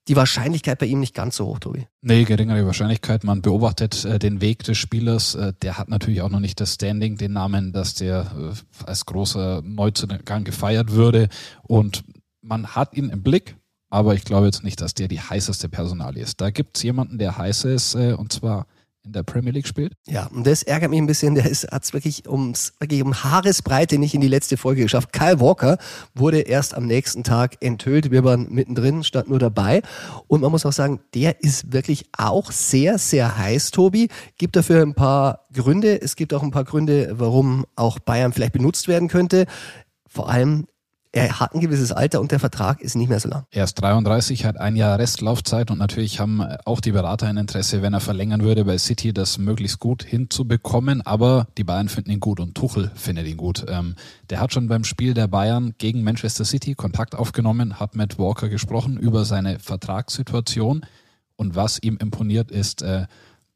Die 0.08 0.16
Wahrscheinlichkeit 0.16 0.80
bei 0.80 0.86
ihm 0.86 0.98
nicht 0.98 1.14
ganz 1.14 1.36
so 1.36 1.46
hoch, 1.46 1.60
Tobi. 1.60 1.86
Nee, 2.00 2.24
geringere 2.24 2.66
Wahrscheinlichkeit. 2.66 3.22
Man 3.22 3.40
beobachtet 3.40 4.04
äh, 4.04 4.18
den 4.18 4.40
Weg 4.40 4.64
des 4.64 4.76
Spielers. 4.76 5.36
Äh, 5.36 5.52
der 5.62 5.78
hat 5.78 5.88
natürlich 5.88 6.22
auch 6.22 6.28
noch 6.28 6.40
nicht 6.40 6.60
das 6.60 6.74
Standing, 6.74 7.16
den 7.16 7.32
Namen, 7.32 7.72
dass 7.72 7.94
der 7.94 8.32
äh, 8.36 8.84
als 8.84 9.06
großer 9.06 9.62
Neuzugang 9.62 10.42
gefeiert 10.42 10.90
würde. 10.90 11.28
Und 11.62 12.02
man 12.40 12.66
hat 12.66 12.96
ihn 12.96 13.10
im 13.10 13.22
Blick, 13.22 13.56
aber 13.90 14.14
ich 14.14 14.24
glaube 14.24 14.46
jetzt 14.46 14.64
nicht, 14.64 14.80
dass 14.80 14.94
der 14.94 15.06
die 15.06 15.20
heißeste 15.20 15.68
Personalie 15.68 16.22
ist. 16.22 16.40
Da 16.40 16.50
gibt 16.50 16.76
es 16.76 16.82
jemanden, 16.82 17.18
der 17.18 17.38
heiß 17.38 17.64
ist, 17.66 17.94
äh, 17.94 18.14
und 18.14 18.32
zwar 18.32 18.66
in 19.04 19.12
der 19.12 19.22
Premier 19.22 19.52
League 19.52 19.66
spielt. 19.66 19.94
Ja, 20.06 20.26
und 20.26 20.46
das 20.46 20.62
ärgert 20.62 20.90
mich 20.90 21.00
ein 21.00 21.06
bisschen. 21.06 21.34
Der 21.34 21.44
hat 21.44 21.84
es 21.84 21.92
wirklich 21.92 22.28
ums 22.28 22.72
wirklich 22.78 23.02
um 23.02 23.14
Haaresbreite 23.24 23.98
nicht 23.98 24.14
in 24.14 24.20
die 24.20 24.28
letzte 24.28 24.56
Folge 24.56 24.82
geschafft. 24.82 25.12
Kyle 25.12 25.40
Walker 25.40 25.78
wurde 26.14 26.40
erst 26.40 26.74
am 26.74 26.86
nächsten 26.86 27.24
Tag 27.24 27.56
enthüllt. 27.60 28.10
Wir 28.10 28.24
waren 28.24 28.48
mittendrin, 28.50 29.02
stand 29.04 29.28
nur 29.28 29.38
dabei. 29.38 29.82
Und 30.28 30.42
man 30.42 30.50
muss 30.50 30.66
auch 30.66 30.72
sagen, 30.72 31.00
der 31.14 31.42
ist 31.42 31.72
wirklich 31.72 32.06
auch 32.16 32.52
sehr, 32.52 32.98
sehr 32.98 33.36
heiß, 33.36 33.70
Tobi. 33.72 34.08
Gibt 34.38 34.56
dafür 34.56 34.82
ein 34.82 34.94
paar 34.94 35.46
Gründe. 35.52 36.00
Es 36.00 36.16
gibt 36.16 36.32
auch 36.34 36.42
ein 36.42 36.50
paar 36.50 36.64
Gründe, 36.64 37.12
warum 37.14 37.66
auch 37.76 37.98
Bayern 37.98 38.32
vielleicht 38.32 38.52
benutzt 38.52 38.88
werden 38.88 39.08
könnte. 39.08 39.46
Vor 40.06 40.28
allem 40.28 40.66
er 41.12 41.40
hat 41.40 41.54
ein 41.54 41.60
gewisses 41.60 41.92
Alter 41.92 42.20
und 42.20 42.32
der 42.32 42.40
Vertrag 42.40 42.80
ist 42.80 42.96
nicht 42.96 43.10
mehr 43.10 43.20
so 43.20 43.28
lang. 43.28 43.44
Er 43.50 43.64
ist 43.64 43.74
33, 43.74 44.46
hat 44.46 44.58
ein 44.58 44.76
Jahr 44.76 44.98
Restlaufzeit 44.98 45.70
und 45.70 45.78
natürlich 45.78 46.20
haben 46.20 46.42
auch 46.64 46.80
die 46.80 46.92
Berater 46.92 47.26
ein 47.26 47.36
Interesse, 47.36 47.82
wenn 47.82 47.92
er 47.92 48.00
verlängern 48.00 48.42
würde 48.42 48.64
bei 48.64 48.78
City, 48.78 49.12
das 49.12 49.36
möglichst 49.36 49.78
gut 49.78 50.02
hinzubekommen. 50.02 51.02
Aber 51.02 51.46
die 51.58 51.64
Bayern 51.64 51.90
finden 51.90 52.12
ihn 52.12 52.20
gut 52.20 52.40
und 52.40 52.54
Tuchel 52.54 52.90
findet 52.94 53.26
ihn 53.26 53.36
gut. 53.36 53.66
Ähm, 53.68 53.94
der 54.30 54.40
hat 54.40 54.54
schon 54.54 54.68
beim 54.68 54.84
Spiel 54.84 55.12
der 55.12 55.28
Bayern 55.28 55.74
gegen 55.76 56.02
Manchester 56.02 56.46
City 56.46 56.74
Kontakt 56.74 57.14
aufgenommen, 57.14 57.78
hat 57.78 57.94
mit 57.94 58.18
Walker 58.18 58.48
gesprochen 58.48 58.96
über 58.96 59.26
seine 59.26 59.58
Vertragssituation 59.58 60.86
und 61.36 61.54
was 61.54 61.78
ihm 61.82 61.98
imponiert 61.98 62.50
ist, 62.50 62.80
äh, 62.80 63.06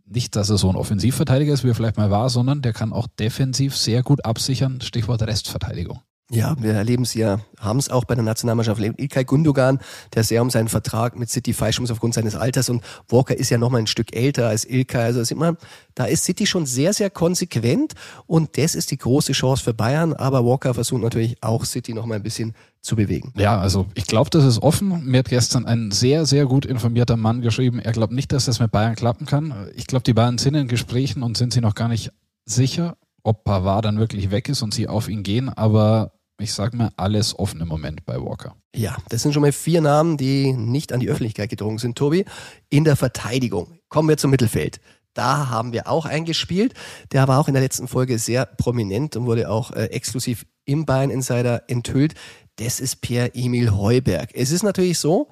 nicht, 0.04 0.36
dass 0.36 0.50
er 0.50 0.58
so 0.58 0.68
ein 0.68 0.76
Offensivverteidiger 0.76 1.52
ist, 1.52 1.64
wie 1.64 1.70
er 1.70 1.75
vielleicht 1.75 1.96
mal 1.96 2.10
war, 2.10 2.28
sondern 2.28 2.60
der 2.60 2.72
kann 2.72 2.92
auch 2.92 3.06
defensiv 3.18 3.76
sehr 3.76 4.02
gut 4.02 4.25
absichern. 4.25 4.80
Stichwort 4.80 5.22
Restverteidigung. 5.22 6.00
Ja, 6.28 6.56
wir 6.59 6.73
erleben 6.73 7.04
es 7.04 7.14
ja, 7.14 7.38
haben 7.61 7.78
es 7.78 7.88
auch 7.88 8.04
bei 8.04 8.16
der 8.16 8.25
Nationalmannschaft 8.25 8.80
Ilkay 8.80 9.23
Gundogan, 9.23 9.78
der 10.12 10.25
sehr 10.25 10.42
um 10.42 10.50
seinen 10.50 10.66
Vertrag 10.66 11.16
mit 11.16 11.30
City 11.30 11.52
falsch 11.52 11.78
muss 11.78 11.92
aufgrund 11.92 12.14
seines 12.14 12.35
Alters 12.35 12.68
und 12.68 12.83
Walker 13.09 13.37
ist 13.37 13.50
ja 13.50 13.59
noch 13.59 13.71
mal 13.71 13.78
ein 13.78 13.87
Stück 13.87 14.14
älter 14.14 14.49
als 14.49 14.64
Ilkay. 14.64 15.04
Also 15.04 15.23
sieht 15.23 15.38
man, 15.38 15.56
da 15.95 16.04
ist 16.06 16.25
City 16.25 16.45
schon 16.45 16.66
sehr, 16.66 16.92
sehr 16.92 17.11
konsequent 17.11 17.92
und 18.26 18.59
das 18.59 18.75
ist 18.75 18.90
die 18.90 18.99
große 18.99 19.35
Chance 19.35 19.62
für 19.62 19.73
Bayern, 19.73 20.14
aber 20.14 20.45
Walker 20.45 20.75
versucht 20.75 21.02
natürlich 21.02 21.40
auch 21.45 21.64
City 21.64 21.95
noch 21.95 22.06
mal 22.06 22.16
ein 22.16 22.25
bisschen 22.25 22.54
zu 22.80 22.97
bewegen. 22.97 23.33
Ja, 23.37 23.61
also 23.61 23.87
ich 23.95 24.06
glaube, 24.09 24.30
das 24.30 24.45
ist 24.45 24.61
offen. 24.61 25.04
Mir 25.04 25.21
hat 25.21 25.28
gestern 25.28 25.64
ein 25.64 25.92
sehr, 25.92 26.26
sehr 26.26 26.47
gut 26.47 26.66
informierter 26.66 27.16
Mann 27.16 27.40
geschrieben, 27.40 27.78
er 27.78 27.92
glaubt 27.92 28.12
nicht, 28.12 28.33
dass 28.33 28.47
das 28.47 28.59
mit 28.59 28.73
Bayern 28.73 28.97
klappen 28.97 29.26
kann. 29.26 29.54
Ich 29.76 29.87
glaube, 29.87 30.02
die 30.02 30.12
Bayern 30.12 30.38
sind 30.38 30.56
in 30.56 30.66
Gesprächen 30.66 31.23
und 31.23 31.37
sind 31.37 31.52
sich 31.52 31.62
noch 31.62 31.76
gar 31.76 31.87
nicht 31.87 32.11
sicher, 32.47 32.97
ob 33.23 33.45
Pavard 33.45 33.85
dann 33.85 33.99
wirklich 34.00 34.33
weg 34.33 34.49
ist 34.49 34.62
und 34.62 34.75
sie 34.75 34.88
auf 34.88 35.09
ihn 35.09 35.23
gehen, 35.23 35.49
aber 35.49 36.15
ich 36.38 36.52
sag 36.52 36.75
mal, 36.75 36.90
alles 36.97 37.38
offen 37.38 37.61
im 37.61 37.69
Moment 37.69 38.05
bei 38.05 38.21
Walker. 38.21 38.57
Ja, 38.75 38.97
das 39.09 39.23
sind 39.23 39.33
schon 39.33 39.43
mal 39.43 39.52
vier 39.52 39.81
Namen, 39.81 40.16
die 40.16 40.52
nicht 40.52 40.93
an 40.93 41.00
die 41.00 41.09
Öffentlichkeit 41.09 41.49
gedrungen 41.49 41.78
sind, 41.78 41.97
Tobi. 41.97 42.25
In 42.69 42.85
der 42.85 42.97
Verteidigung. 42.97 43.78
Kommen 43.88 44.09
wir 44.09 44.16
zum 44.19 44.31
Mittelfeld. 44.31 44.81
Da 45.14 45.49
haben 45.49 45.73
wir 45.73 45.88
auch 45.88 46.05
eingespielt. 46.05 46.75
Der 47.12 47.26
war 47.26 47.40
auch 47.40 47.49
in 47.49 47.55
der 47.55 47.62
letzten 47.62 47.88
Folge 47.88 48.19
sehr 48.19 48.45
prominent 48.45 49.16
und 49.16 49.25
wurde 49.25 49.50
auch 49.50 49.71
äh, 49.71 49.87
exklusiv 49.87 50.45
im 50.66 50.85
Bayern 50.85 51.11
Insider 51.11 51.62
enthüllt. 51.69 52.14
Das 52.57 52.81
ist 52.81 53.00
Pierre-Emil 53.00 53.71
Heuberg. 53.71 54.31
Es 54.35 54.50
ist 54.50 54.62
natürlich 54.62 54.99
so, 54.99 55.31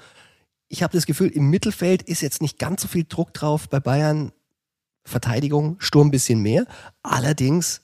ich 0.68 0.82
habe 0.82 0.94
das 0.94 1.04
Gefühl, 1.04 1.28
im 1.28 1.50
Mittelfeld 1.50 2.02
ist 2.02 2.22
jetzt 2.22 2.40
nicht 2.40 2.58
ganz 2.58 2.80
so 2.80 2.88
viel 2.88 3.04
Druck 3.04 3.34
drauf 3.34 3.68
bei 3.68 3.78
Bayern 3.78 4.32
Verteidigung, 5.04 5.76
Sturm 5.80 6.08
ein 6.08 6.10
bisschen 6.10 6.40
mehr. 6.40 6.66
Allerdings 7.02 7.82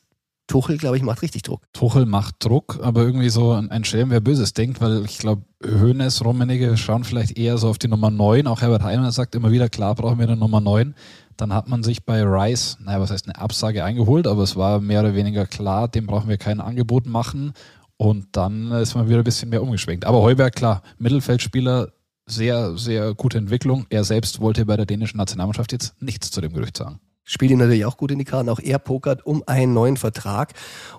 Tuchel, 0.50 0.78
glaube 0.78 0.96
ich, 0.96 1.04
macht 1.04 1.22
richtig 1.22 1.42
Druck. 1.42 1.62
Tuchel 1.72 2.06
macht 2.06 2.44
Druck, 2.44 2.80
aber 2.82 3.02
irgendwie 3.02 3.28
so 3.28 3.52
ein 3.52 3.84
Schelm, 3.84 4.10
wer 4.10 4.20
Böses 4.20 4.52
denkt, 4.52 4.80
weil 4.80 5.04
ich 5.04 5.18
glaube, 5.18 5.42
Hoeneß, 5.64 6.24
Rummenigge 6.24 6.76
schauen 6.76 7.04
vielleicht 7.04 7.38
eher 7.38 7.56
so 7.56 7.68
auf 7.68 7.78
die 7.78 7.86
Nummer 7.86 8.10
9. 8.10 8.48
Auch 8.48 8.60
Herbert 8.60 8.82
Heiner 8.82 9.12
sagt 9.12 9.36
immer 9.36 9.52
wieder, 9.52 9.68
klar 9.68 9.94
brauchen 9.94 10.18
wir 10.18 10.26
eine 10.26 10.36
Nummer 10.36 10.60
9. 10.60 10.96
Dann 11.36 11.54
hat 11.54 11.68
man 11.68 11.84
sich 11.84 12.04
bei 12.04 12.24
Rice, 12.24 12.78
naja, 12.80 13.00
was 13.00 13.12
heißt 13.12 13.28
eine 13.28 13.38
Absage 13.38 13.84
eingeholt, 13.84 14.26
aber 14.26 14.42
es 14.42 14.56
war 14.56 14.80
mehr 14.80 15.02
oder 15.02 15.14
weniger 15.14 15.46
klar, 15.46 15.86
dem 15.86 16.08
brauchen 16.08 16.28
wir 16.28 16.36
kein 16.36 16.60
Angebot 16.60 17.06
machen. 17.06 17.52
Und 17.96 18.26
dann 18.32 18.72
ist 18.72 18.96
man 18.96 19.08
wieder 19.08 19.18
ein 19.18 19.24
bisschen 19.24 19.50
mehr 19.50 19.62
umgeschwenkt. 19.62 20.04
Aber 20.04 20.20
Heuberg, 20.20 20.52
klar, 20.56 20.82
Mittelfeldspieler, 20.98 21.92
sehr, 22.26 22.76
sehr 22.76 23.14
gute 23.14 23.38
Entwicklung. 23.38 23.86
Er 23.88 24.02
selbst 24.02 24.40
wollte 24.40 24.66
bei 24.66 24.76
der 24.76 24.86
dänischen 24.86 25.18
Nationalmannschaft 25.18 25.70
jetzt 25.70 26.02
nichts 26.02 26.32
zu 26.32 26.40
dem 26.40 26.52
Gerücht 26.52 26.76
sagen 26.76 26.98
spielt 27.30 27.52
ihn 27.52 27.58
natürlich 27.58 27.84
auch 27.84 27.96
gut 27.96 28.10
in 28.10 28.18
die 28.18 28.24
Karten. 28.24 28.48
Auch 28.48 28.58
er 28.58 28.78
pokert 28.78 29.24
um 29.24 29.44
einen 29.46 29.72
neuen 29.72 29.96
Vertrag. 29.96 30.52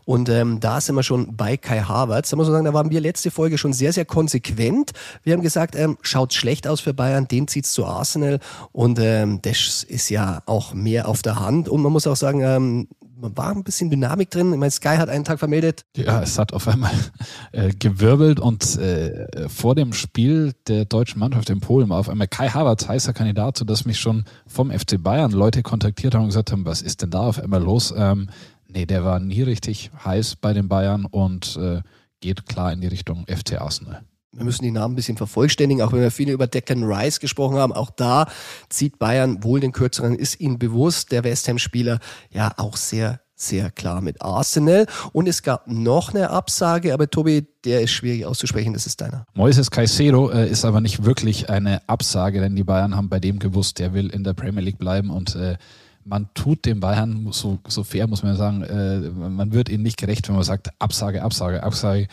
Und 0.05 0.29
ähm, 0.29 0.59
da 0.61 0.79
sind 0.79 0.95
wir 0.95 1.03
schon 1.03 1.35
bei 1.35 1.57
Kai 1.57 1.81
Havertz. 1.81 2.29
Da 2.29 2.37
muss 2.37 2.47
man 2.47 2.53
sagen, 2.53 2.65
da 2.65 2.73
waren 2.73 2.89
wir 2.89 3.01
letzte 3.01 3.31
Folge 3.31 3.57
schon 3.57 3.73
sehr, 3.73 3.91
sehr 3.91 4.05
konsequent. 4.05 4.91
Wir 5.23 5.33
haben 5.33 5.41
gesagt, 5.41 5.75
ähm, 5.75 5.97
schaut 6.01 6.33
schlecht 6.33 6.67
aus 6.67 6.79
für 6.79 6.93
Bayern, 6.93 7.27
den 7.27 7.47
zieht's 7.47 7.73
zu 7.73 7.85
Arsenal. 7.85 8.39
Und 8.71 8.97
ähm, 8.99 9.41
das 9.41 9.83
ist 9.83 10.09
ja 10.09 10.41
auch 10.45 10.73
mehr 10.73 11.09
auf 11.09 11.21
der 11.21 11.39
Hand. 11.39 11.67
Und 11.67 11.81
man 11.81 11.91
muss 11.91 12.07
auch 12.07 12.15
sagen, 12.15 12.41
ähm, 12.41 12.87
war 13.21 13.51
ein 13.51 13.63
bisschen 13.63 13.89
Dynamik 13.89 14.29
drin. 14.29 14.53
Ich 14.53 14.59
meine, 14.59 14.71
Sky 14.71 14.97
hat 14.97 15.09
einen 15.09 15.23
Tag 15.23 15.39
vermeldet. 15.39 15.85
Ja, 15.95 16.21
es 16.21 16.37
hat 16.37 16.53
auf 16.53 16.67
einmal 16.67 16.91
äh, 17.51 17.71
gewirbelt 17.73 18.39
und 18.39 18.77
äh, 18.77 19.49
vor 19.49 19.75
dem 19.75 19.93
Spiel 19.93 20.53
der 20.67 20.85
deutschen 20.85 21.19
Mannschaft 21.19 21.49
in 21.49 21.59
Polen 21.59 21.89
war 21.89 21.99
auf 21.99 22.09
einmal 22.09 22.27
Kai 22.27 22.49
Havertz 22.49 22.87
heißer 22.87 23.13
Kandidat, 23.13 23.57
so 23.57 23.65
dass 23.65 23.85
mich 23.85 23.99
schon 23.99 24.25
vom 24.47 24.71
FC 24.71 25.01
Bayern 25.01 25.31
Leute 25.31 25.63
kontaktiert 25.63 26.15
haben 26.15 26.23
und 26.23 26.29
gesagt 26.29 26.51
haben, 26.51 26.65
was 26.65 26.81
ist 26.81 27.01
denn 27.01 27.11
da 27.11 27.21
auf 27.21 27.39
einmal 27.39 27.61
los? 27.61 27.93
Ähm, 27.95 28.29
nee, 28.67 28.85
der 28.85 29.03
war 29.03 29.19
nie 29.19 29.41
richtig 29.41 29.91
heiß 30.03 30.37
bei 30.37 30.53
den 30.53 30.67
Bayern 30.67 31.05
und 31.05 31.57
äh, 31.57 31.81
geht 32.19 32.45
klar 32.45 32.71
in 32.73 32.81
die 32.81 32.87
Richtung 32.87 33.25
FC 33.27 33.59
Arsenal 33.59 34.03
wir 34.33 34.45
müssen 34.45 34.63
die 34.63 34.71
Namen 34.71 34.93
ein 34.93 34.95
bisschen 34.95 35.17
vervollständigen, 35.17 35.83
auch 35.83 35.91
wenn 35.91 36.01
wir 36.01 36.11
viele 36.11 36.31
über 36.31 36.47
Declan 36.47 36.83
Rice 36.83 37.19
gesprochen 37.19 37.57
haben. 37.57 37.73
Auch 37.73 37.89
da 37.89 38.27
zieht 38.69 38.97
Bayern 38.97 39.43
wohl 39.43 39.59
den 39.59 39.73
kürzeren, 39.73 40.15
ist 40.15 40.39
ihnen 40.39 40.57
bewusst. 40.57 41.11
Der 41.11 41.23
West 41.23 41.49
Ham-Spieler 41.49 41.99
ja 42.29 42.53
auch 42.55 42.77
sehr, 42.77 43.19
sehr 43.35 43.71
klar 43.71 43.99
mit 43.99 44.21
Arsenal. 44.21 44.87
Und 45.11 45.27
es 45.27 45.43
gab 45.43 45.67
noch 45.67 46.13
eine 46.13 46.29
Absage, 46.29 46.93
aber 46.93 47.09
Tobi, 47.09 47.45
der 47.65 47.81
ist 47.81 47.91
schwierig 47.91 48.25
auszusprechen, 48.25 48.73
das 48.73 48.87
ist 48.87 49.01
deiner. 49.01 49.25
Moises 49.33 49.69
Caicedo 49.69 50.29
äh, 50.29 50.49
ist 50.49 50.63
aber 50.63 50.79
nicht 50.79 51.03
wirklich 51.03 51.49
eine 51.49 51.87
Absage, 51.89 52.39
denn 52.39 52.55
die 52.55 52.63
Bayern 52.63 52.95
haben 52.95 53.09
bei 53.09 53.19
dem 53.19 53.37
gewusst, 53.37 53.79
der 53.79 53.93
will 53.93 54.09
in 54.09 54.23
der 54.23 54.33
Premier 54.33 54.61
League 54.61 54.77
bleiben 54.77 55.09
und 55.09 55.35
äh, 55.35 55.57
man 56.03 56.29
tut 56.33 56.65
dem 56.65 56.79
Bayern, 56.79 57.27
so, 57.31 57.59
so 57.67 57.83
fair 57.83 58.07
muss 58.07 58.23
man 58.23 58.35
sagen, 58.35 58.63
äh, 58.63 59.09
man 59.09 59.51
wird 59.51 59.69
ihnen 59.69 59.83
nicht 59.83 59.97
gerecht, 59.97 60.27
wenn 60.27 60.35
man 60.35 60.43
sagt, 60.43 60.69
Absage, 60.79 61.21
Absage, 61.21 61.63
Absage. 61.63 62.07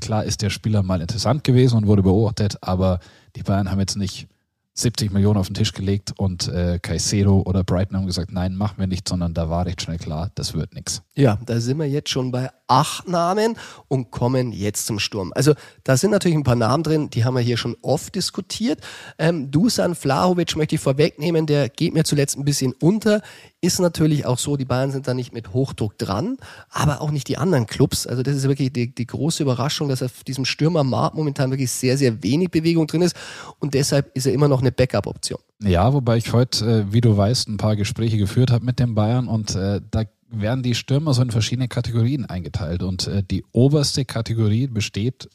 Klar 0.00 0.24
ist 0.24 0.42
der 0.42 0.50
Spieler 0.50 0.82
mal 0.82 1.00
interessant 1.00 1.44
gewesen 1.44 1.76
und 1.76 1.86
wurde 1.86 2.02
beobachtet, 2.02 2.58
aber 2.60 3.00
die 3.36 3.42
Bayern 3.42 3.70
haben 3.70 3.80
jetzt 3.80 3.96
nicht 3.96 4.28
70 4.76 5.12
Millionen 5.12 5.38
auf 5.38 5.46
den 5.46 5.54
Tisch 5.54 5.72
gelegt 5.72 6.12
und 6.16 6.48
äh, 6.48 6.80
Caicedo 6.82 7.42
oder 7.46 7.62
Brighton 7.62 7.96
haben 7.96 8.06
gesagt, 8.06 8.32
nein, 8.32 8.56
machen 8.56 8.74
wir 8.78 8.88
nicht, 8.88 9.08
sondern 9.08 9.32
da 9.32 9.48
war 9.48 9.66
recht 9.66 9.80
schnell 9.82 9.98
klar, 9.98 10.32
das 10.34 10.52
wird 10.54 10.74
nichts. 10.74 11.02
Ja, 11.14 11.38
da 11.46 11.60
sind 11.60 11.78
wir 11.78 11.88
jetzt 11.88 12.10
schon 12.10 12.32
bei 12.32 12.50
acht 12.66 13.08
Namen 13.08 13.56
und 13.86 14.10
kommen 14.10 14.50
jetzt 14.50 14.86
zum 14.86 14.98
Sturm. 14.98 15.32
Also 15.36 15.54
da 15.84 15.96
sind 15.96 16.10
natürlich 16.10 16.36
ein 16.36 16.42
paar 16.42 16.56
Namen 16.56 16.82
drin, 16.82 17.10
die 17.10 17.24
haben 17.24 17.34
wir 17.34 17.40
hier 17.40 17.56
schon 17.56 17.76
oft 17.82 18.16
diskutiert. 18.16 18.80
Ähm, 19.16 19.52
Dusan 19.52 19.94
Vlahovic 19.94 20.56
möchte 20.56 20.74
ich 20.74 20.80
vorwegnehmen, 20.80 21.46
der 21.46 21.68
geht 21.68 21.94
mir 21.94 22.02
zuletzt 22.02 22.36
ein 22.36 22.44
bisschen 22.44 22.72
unter. 22.80 23.22
Ist 23.64 23.80
natürlich 23.80 24.26
auch 24.26 24.36
so, 24.36 24.58
die 24.58 24.66
Bayern 24.66 24.90
sind 24.90 25.08
da 25.08 25.14
nicht 25.14 25.32
mit 25.32 25.54
Hochdruck 25.54 25.96
dran, 25.96 26.36
aber 26.68 27.00
auch 27.00 27.10
nicht 27.10 27.28
die 27.28 27.38
anderen 27.38 27.64
Clubs. 27.66 28.06
Also 28.06 28.22
das 28.22 28.36
ist 28.36 28.46
wirklich 28.46 28.74
die, 28.74 28.94
die 28.94 29.06
große 29.06 29.42
Überraschung, 29.42 29.88
dass 29.88 30.02
auf 30.02 30.22
diesem 30.22 30.44
Stürmermarkt 30.44 31.16
momentan 31.16 31.48
wirklich 31.50 31.70
sehr, 31.70 31.96
sehr 31.96 32.22
wenig 32.22 32.50
Bewegung 32.50 32.86
drin 32.86 33.00
ist 33.00 33.16
und 33.60 33.72
deshalb 33.72 34.14
ist 34.14 34.26
er 34.26 34.34
immer 34.34 34.48
noch 34.48 34.60
eine 34.60 34.70
Backup-Option. 34.70 35.38
Ja, 35.62 35.94
wobei 35.94 36.18
ich 36.18 36.30
heute, 36.34 36.66
äh, 36.66 36.92
wie 36.92 37.00
du 37.00 37.16
weißt, 37.16 37.48
ein 37.48 37.56
paar 37.56 37.74
Gespräche 37.74 38.18
geführt 38.18 38.50
habe 38.50 38.66
mit 38.66 38.78
den 38.78 38.94
Bayern 38.94 39.28
und 39.28 39.54
äh, 39.54 39.80
da 39.90 40.02
werden 40.28 40.62
die 40.62 40.74
Stürmer 40.74 41.14
so 41.14 41.22
in 41.22 41.30
verschiedene 41.30 41.68
Kategorien 41.68 42.26
eingeteilt 42.26 42.82
und 42.82 43.06
äh, 43.06 43.22
die 43.22 43.46
oberste 43.52 44.04
Kategorie 44.04 44.66
besteht 44.66 45.30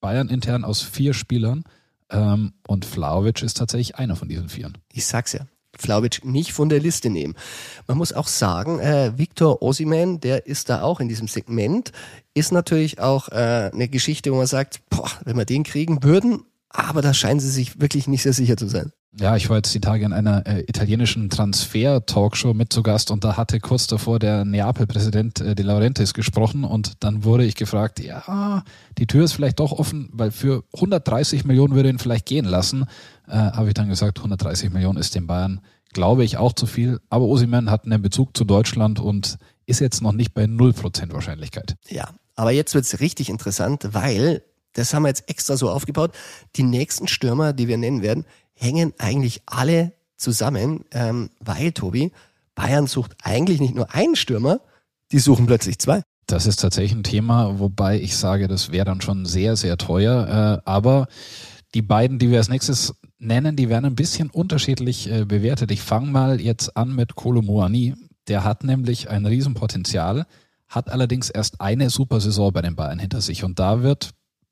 Bayern 0.00 0.30
intern 0.30 0.64
aus 0.64 0.82
vier 0.82 1.14
Spielern 1.14 1.62
ähm, 2.10 2.54
und 2.66 2.84
Flauwitsch 2.84 3.44
ist 3.44 3.56
tatsächlich 3.56 3.94
einer 3.94 4.16
von 4.16 4.28
diesen 4.28 4.48
vieren. 4.48 4.78
Ich 4.92 5.06
sag's 5.06 5.32
ja. 5.32 5.46
Flauwitsch 5.78 6.24
nicht 6.24 6.52
von 6.52 6.68
der 6.68 6.80
Liste 6.80 7.10
nehmen. 7.10 7.34
Man 7.86 7.98
muss 7.98 8.12
auch 8.12 8.28
sagen, 8.28 8.78
äh, 8.80 9.12
Viktor 9.16 9.62
Osiman, 9.62 10.20
der 10.20 10.46
ist 10.46 10.68
da 10.68 10.82
auch 10.82 11.00
in 11.00 11.08
diesem 11.08 11.28
Segment, 11.28 11.92
ist 12.34 12.52
natürlich 12.52 13.00
auch 13.00 13.28
äh, 13.28 13.70
eine 13.72 13.88
Geschichte, 13.88 14.32
wo 14.32 14.36
man 14.36 14.46
sagt, 14.46 14.80
boah, 14.90 15.10
wenn 15.24 15.36
wir 15.36 15.44
den 15.44 15.64
kriegen 15.64 16.02
würden, 16.02 16.44
aber 16.68 17.02
da 17.02 17.14
scheinen 17.14 17.40
sie 17.40 17.50
sich 17.50 17.80
wirklich 17.80 18.08
nicht 18.08 18.22
sehr 18.22 18.32
sicher 18.32 18.56
zu 18.56 18.68
sein. 18.68 18.92
Ja, 19.20 19.34
ich 19.34 19.50
war 19.50 19.56
jetzt 19.56 19.74
die 19.74 19.80
Tage 19.80 20.04
in 20.04 20.12
einer 20.12 20.46
äh, 20.46 20.60
italienischen 20.68 21.28
Transfer-Talkshow 21.28 22.54
mit 22.54 22.72
zu 22.72 22.84
Gast 22.84 23.10
und 23.10 23.24
da 23.24 23.36
hatte 23.36 23.58
kurz 23.58 23.88
davor 23.88 24.20
der 24.20 24.44
Neapel-Präsident 24.44 25.40
äh, 25.40 25.54
De 25.56 25.66
Laurentiis 25.66 26.14
gesprochen 26.14 26.62
und 26.62 27.02
dann 27.02 27.24
wurde 27.24 27.44
ich 27.44 27.56
gefragt, 27.56 27.98
ja, 27.98 28.62
die 28.96 29.08
Tür 29.08 29.24
ist 29.24 29.32
vielleicht 29.32 29.58
doch 29.58 29.72
offen, 29.72 30.08
weil 30.12 30.30
für 30.30 30.62
130 30.72 31.44
Millionen 31.44 31.74
würde 31.74 31.88
ihn 31.88 31.98
vielleicht 31.98 32.26
gehen 32.26 32.44
lassen. 32.44 32.86
Äh, 33.26 33.32
Habe 33.32 33.68
ich 33.68 33.74
dann 33.74 33.88
gesagt, 33.88 34.18
130 34.18 34.70
Millionen 34.70 34.98
ist 34.98 35.16
den 35.16 35.26
Bayern, 35.26 35.62
glaube 35.92 36.22
ich, 36.22 36.36
auch 36.36 36.52
zu 36.52 36.66
viel. 36.66 37.00
Aber 37.10 37.24
Osiman 37.24 37.70
hat 37.70 37.86
einen 37.86 38.00
Bezug 38.00 38.36
zu 38.36 38.44
Deutschland 38.44 39.00
und 39.00 39.36
ist 39.66 39.80
jetzt 39.80 40.00
noch 40.00 40.12
nicht 40.12 40.32
bei 40.32 40.44
0% 40.44 41.12
Wahrscheinlichkeit. 41.12 41.74
Ja, 41.88 42.08
aber 42.36 42.52
jetzt 42.52 42.72
wird's 42.74 43.00
richtig 43.00 43.30
interessant, 43.30 43.88
weil, 43.92 44.44
das 44.74 44.94
haben 44.94 45.02
wir 45.02 45.08
jetzt 45.08 45.28
extra 45.28 45.56
so 45.56 45.70
aufgebaut, 45.70 46.12
die 46.54 46.62
nächsten 46.62 47.08
Stürmer, 47.08 47.52
die 47.52 47.66
wir 47.66 47.78
nennen 47.78 48.00
werden, 48.00 48.24
hängen 48.58 48.92
eigentlich 48.98 49.42
alle 49.46 49.92
zusammen, 50.16 50.84
ähm, 50.92 51.30
weil, 51.40 51.72
Tobi, 51.72 52.12
Bayern 52.54 52.86
sucht 52.86 53.14
eigentlich 53.22 53.60
nicht 53.60 53.74
nur 53.74 53.94
einen 53.94 54.16
Stürmer, 54.16 54.60
die 55.12 55.20
suchen 55.20 55.46
plötzlich 55.46 55.78
zwei. 55.78 56.02
Das 56.26 56.46
ist 56.46 56.60
tatsächlich 56.60 56.92
ein 56.92 57.04
Thema, 57.04 57.58
wobei 57.58 58.00
ich 58.00 58.16
sage, 58.16 58.48
das 58.48 58.70
wäre 58.70 58.84
dann 58.84 59.00
schon 59.00 59.24
sehr, 59.24 59.56
sehr 59.56 59.78
teuer. 59.78 60.60
Äh, 60.66 60.68
aber 60.68 61.06
die 61.74 61.82
beiden, 61.82 62.18
die 62.18 62.30
wir 62.30 62.38
als 62.38 62.50
nächstes 62.50 62.94
nennen, 63.18 63.56
die 63.56 63.68
werden 63.68 63.86
ein 63.86 63.96
bisschen 63.96 64.28
unterschiedlich 64.28 65.10
äh, 65.10 65.24
bewertet. 65.24 65.70
Ich 65.70 65.80
fange 65.80 66.10
mal 66.10 66.40
jetzt 66.40 66.76
an 66.76 66.94
mit 66.94 67.14
Kolo 67.14 67.40
Muani. 67.40 67.94
Der 68.26 68.44
hat 68.44 68.62
nämlich 68.64 69.08
ein 69.08 69.24
Riesenpotenzial, 69.24 70.26
hat 70.68 70.90
allerdings 70.90 71.30
erst 71.30 71.60
eine 71.60 71.88
super 71.88 72.20
Saison 72.20 72.52
bei 72.52 72.60
den 72.60 72.76
Bayern 72.76 72.98
hinter 72.98 73.22
sich. 73.22 73.42
Und 73.42 73.58
da 73.58 73.82
wird 73.82 74.10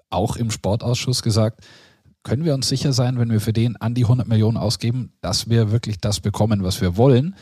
auch 0.09 0.37
im 0.37 0.51
Sportausschuss 0.51 1.23
gesagt, 1.23 1.61
können 2.27 2.45
wir 2.45 2.55
uns 2.55 2.69
sicher 2.69 2.93
sein, 2.93 3.21
wenn 3.21 3.31
wir 3.31 3.41
für 3.41 3.53
den 3.53 3.77
an 3.77 3.95
die 3.95 4.03
100 4.03 4.27
Millionen 4.27 4.57
ausgeben, 4.57 5.13
dass 5.21 5.49
wir 5.49 5.71
wirklich 5.71 6.01
das 6.01 6.19
bekommen, 6.19 6.65
was 6.65 6.81
wir 6.81 6.97
wollen. 6.97 7.37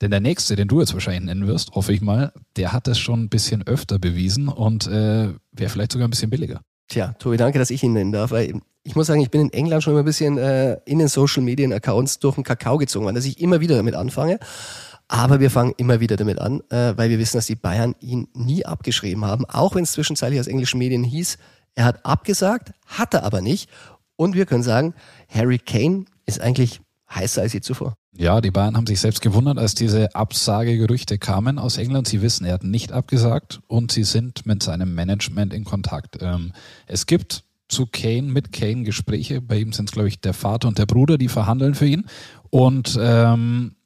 Denn 0.00 0.12
der 0.12 0.20
nächste, 0.20 0.54
den 0.54 0.68
du 0.68 0.78
jetzt 0.78 0.94
wahrscheinlich 0.94 1.24
nennen 1.24 1.48
wirst, 1.48 1.72
hoffe 1.72 1.92
ich 1.92 2.00
mal, 2.00 2.32
der 2.56 2.72
hat 2.72 2.86
es 2.86 3.00
schon 3.00 3.24
ein 3.24 3.28
bisschen 3.30 3.66
öfter 3.66 3.98
bewiesen 3.98 4.46
und 4.46 4.86
äh, 4.86 5.30
wäre 5.50 5.68
vielleicht 5.68 5.90
sogar 5.90 6.06
ein 6.06 6.10
bisschen 6.10 6.30
billiger. 6.30 6.60
Tja, 6.86 7.16
Tobi, 7.18 7.36
danke, 7.36 7.58
dass 7.58 7.70
ich 7.70 7.82
ihn 7.82 7.94
nennen 7.94 8.12
darf, 8.12 8.30
weil 8.30 8.60
ich 8.84 8.94
muss 8.94 9.08
sagen, 9.08 9.20
ich 9.20 9.30
bin 9.32 9.40
in 9.40 9.52
England 9.52 9.82
schon 9.82 9.92
immer 9.92 10.02
ein 10.02 10.06
bisschen 10.06 10.38
äh, 10.38 10.78
in 10.84 11.00
den 11.00 11.08
Social 11.08 11.42
Media 11.42 11.68
Accounts 11.74 12.20
durch 12.20 12.36
den 12.36 12.44
Kakao 12.44 12.78
gezogen, 12.78 13.06
weil 13.06 13.14
dass 13.14 13.24
ich 13.24 13.40
immer 13.40 13.58
wieder 13.60 13.74
damit 13.74 13.96
anfange. 13.96 14.38
Aber 15.08 15.40
wir 15.40 15.50
fangen 15.50 15.74
immer 15.78 15.98
wieder 15.98 16.16
damit 16.16 16.38
an, 16.38 16.60
äh, 16.70 16.96
weil 16.96 17.10
wir 17.10 17.18
wissen, 17.18 17.38
dass 17.38 17.46
die 17.46 17.56
Bayern 17.56 17.96
ihn 17.98 18.28
nie 18.34 18.64
abgeschrieben 18.64 19.24
haben, 19.24 19.46
auch 19.46 19.74
wenn 19.74 19.82
es 19.82 19.92
zwischenzeitlich 19.92 20.38
aus 20.38 20.46
englischen 20.46 20.78
Medien 20.78 21.02
hieß, 21.02 21.38
er 21.74 21.84
hat 21.84 22.04
abgesagt, 22.04 22.72
hat 22.86 23.14
er 23.14 23.24
aber 23.24 23.40
nicht. 23.40 23.70
Und 24.18 24.34
wir 24.34 24.46
können 24.46 24.64
sagen, 24.64 24.94
Harry 25.32 25.58
Kane 25.58 26.06
ist 26.26 26.40
eigentlich 26.40 26.80
heißer 27.08 27.42
als 27.42 27.52
je 27.52 27.60
zuvor. 27.60 27.94
Ja, 28.16 28.40
die 28.40 28.50
Bayern 28.50 28.76
haben 28.76 28.86
sich 28.86 28.98
selbst 28.98 29.22
gewundert, 29.22 29.58
als 29.58 29.76
diese 29.76 30.12
Absagegerüchte 30.16 31.18
kamen 31.18 31.60
aus 31.60 31.78
England. 31.78 32.08
Sie 32.08 32.20
wissen, 32.20 32.44
er 32.44 32.54
hat 32.54 32.64
nicht 32.64 32.90
abgesagt 32.90 33.60
und 33.68 33.92
sie 33.92 34.02
sind 34.02 34.44
mit 34.44 34.60
seinem 34.60 34.92
Management 34.96 35.54
in 35.54 35.64
Kontakt. 35.64 36.18
Ähm, 36.20 36.52
es 36.88 37.06
gibt 37.06 37.44
zu 37.68 37.86
Kane, 37.86 38.22
mit 38.22 38.50
Kane 38.50 38.82
Gespräche. 38.82 39.40
Bei 39.40 39.58
ihm 39.58 39.72
sind 39.72 39.88
es, 39.88 39.92
glaube 39.92 40.08
ich, 40.08 40.20
der 40.20 40.34
Vater 40.34 40.66
und 40.66 40.78
der 40.78 40.86
Bruder, 40.86 41.16
die 41.16 41.28
verhandeln 41.28 41.76
für 41.76 41.86
ihn. 41.86 42.06
Und 42.50 42.98
ähm, 43.00 43.76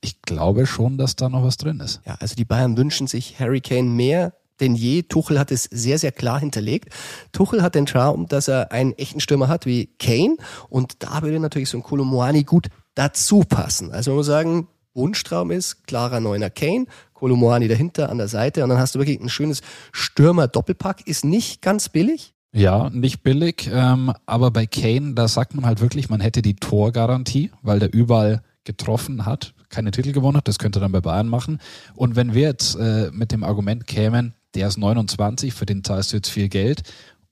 ich 0.00 0.22
glaube 0.22 0.66
schon, 0.66 0.96
dass 0.96 1.14
da 1.14 1.28
noch 1.28 1.42
was 1.42 1.58
drin 1.58 1.80
ist. 1.80 2.00
Ja, 2.06 2.14
also 2.20 2.36
die 2.36 2.46
Bayern 2.46 2.78
wünschen 2.78 3.06
sich 3.06 3.38
Harry 3.38 3.60
Kane 3.60 3.90
mehr 3.90 4.32
denn 4.60 4.74
je. 4.74 5.02
Tuchel 5.02 5.38
hat 5.38 5.50
es 5.50 5.64
sehr, 5.64 5.98
sehr 5.98 6.12
klar 6.12 6.40
hinterlegt. 6.40 6.90
Tuchel 7.32 7.62
hat 7.62 7.74
den 7.74 7.86
Traum, 7.86 8.26
dass 8.26 8.48
er 8.48 8.72
einen 8.72 8.92
echten 8.94 9.20
Stürmer 9.20 9.48
hat 9.48 9.66
wie 9.66 9.86
Kane 9.98 10.36
und 10.68 11.02
da 11.02 11.22
würde 11.22 11.40
natürlich 11.40 11.68
so 11.68 11.78
ein 11.78 11.82
Kolomoani 11.82 12.44
gut 12.44 12.68
dazu 12.94 13.40
passen. 13.40 13.92
Also 13.92 14.10
man 14.10 14.18
muss 14.18 14.26
sagen, 14.26 14.68
Wunschtraum 14.94 15.50
ist 15.50 15.86
klarer 15.86 16.20
neuner 16.20 16.50
Kane, 16.50 16.86
Kolomoani 17.14 17.68
dahinter 17.68 18.10
an 18.10 18.18
der 18.18 18.28
Seite 18.28 18.62
und 18.64 18.70
dann 18.70 18.78
hast 18.78 18.94
du 18.94 18.98
wirklich 18.98 19.20
ein 19.20 19.28
schönes 19.28 19.62
Stürmer-Doppelpack. 19.92 21.06
Ist 21.06 21.24
nicht 21.24 21.62
ganz 21.62 21.88
billig. 21.88 22.34
Ja, 22.52 22.90
nicht 22.90 23.22
billig, 23.22 23.70
ähm, 23.72 24.12
aber 24.24 24.50
bei 24.50 24.66
Kane, 24.66 25.12
da 25.14 25.28
sagt 25.28 25.54
man 25.54 25.66
halt 25.66 25.80
wirklich, 25.80 26.08
man 26.08 26.20
hätte 26.20 26.40
die 26.42 26.56
Torgarantie, 26.56 27.50
weil 27.62 27.78
der 27.78 27.92
überall 27.92 28.42
getroffen 28.64 29.26
hat, 29.26 29.54
keine 29.68 29.90
Titel 29.90 30.12
gewonnen 30.12 30.38
hat. 30.38 30.48
Das 30.48 30.58
könnte 30.58 30.78
er 30.78 30.82
dann 30.82 30.92
bei 30.92 31.00
Bayern 31.00 31.28
machen. 31.28 31.58
Und 31.94 32.16
wenn 32.16 32.34
wir 32.34 32.42
jetzt 32.42 32.74
äh, 32.76 33.10
mit 33.12 33.32
dem 33.32 33.44
Argument 33.44 33.86
kämen, 33.86 34.34
der 34.54 34.68
ist 34.68 34.78
29, 34.78 35.52
für 35.52 35.66
den 35.66 35.84
zahlst 35.84 36.12
du 36.12 36.16
jetzt 36.16 36.30
viel 36.30 36.48
Geld 36.48 36.82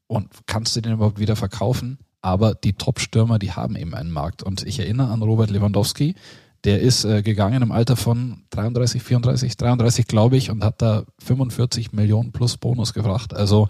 und 0.06 0.28
kannst 0.46 0.76
du 0.76 0.80
den 0.80 0.92
überhaupt 0.92 1.18
wieder 1.18 1.36
verkaufen? 1.36 1.98
Aber 2.22 2.54
die 2.54 2.72
Top-Stürmer, 2.72 3.38
die 3.38 3.52
haben 3.52 3.76
eben 3.76 3.94
einen 3.94 4.10
Markt. 4.10 4.42
Und 4.42 4.66
ich 4.66 4.80
erinnere 4.80 5.10
an 5.10 5.22
Robert 5.22 5.50
Lewandowski, 5.50 6.16
der 6.64 6.80
ist 6.80 7.04
äh, 7.04 7.22
gegangen 7.22 7.62
im 7.62 7.70
Alter 7.70 7.94
von 7.96 8.42
33, 8.50 9.02
34, 9.02 9.56
33, 9.56 10.06
glaube 10.08 10.36
ich, 10.36 10.50
und 10.50 10.64
hat 10.64 10.82
da 10.82 11.04
45 11.20 11.92
Millionen 11.92 12.32
plus 12.32 12.56
Bonus 12.56 12.92
gebracht. 12.92 13.32
Also 13.34 13.68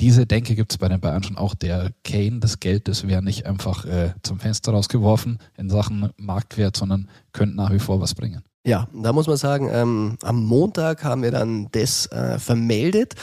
diese 0.00 0.26
Denke 0.26 0.54
gibt 0.54 0.72
es 0.72 0.78
bei 0.78 0.88
den 0.88 1.00
Bayern 1.00 1.22
schon 1.22 1.36
auch. 1.36 1.54
Der 1.54 1.90
Kane, 2.04 2.38
das 2.38 2.60
Geld, 2.60 2.88
das 2.88 3.06
wäre 3.06 3.22
nicht 3.22 3.46
einfach 3.46 3.84
äh, 3.84 4.14
zum 4.22 4.38
Fenster 4.38 4.72
rausgeworfen 4.72 5.38
in 5.56 5.68
Sachen 5.68 6.10
Marktwert, 6.16 6.76
sondern 6.76 7.10
könnte 7.32 7.56
nach 7.56 7.72
wie 7.72 7.80
vor 7.80 8.00
was 8.00 8.14
bringen. 8.14 8.42
Ja, 8.68 8.86
da 8.92 9.14
muss 9.14 9.26
man 9.26 9.38
sagen, 9.38 9.70
ähm, 9.72 10.18
am 10.20 10.44
Montag 10.44 11.02
haben 11.02 11.22
wir 11.22 11.30
dann 11.30 11.68
das 11.72 12.04
äh, 12.12 12.38
vermeldet. 12.38 13.14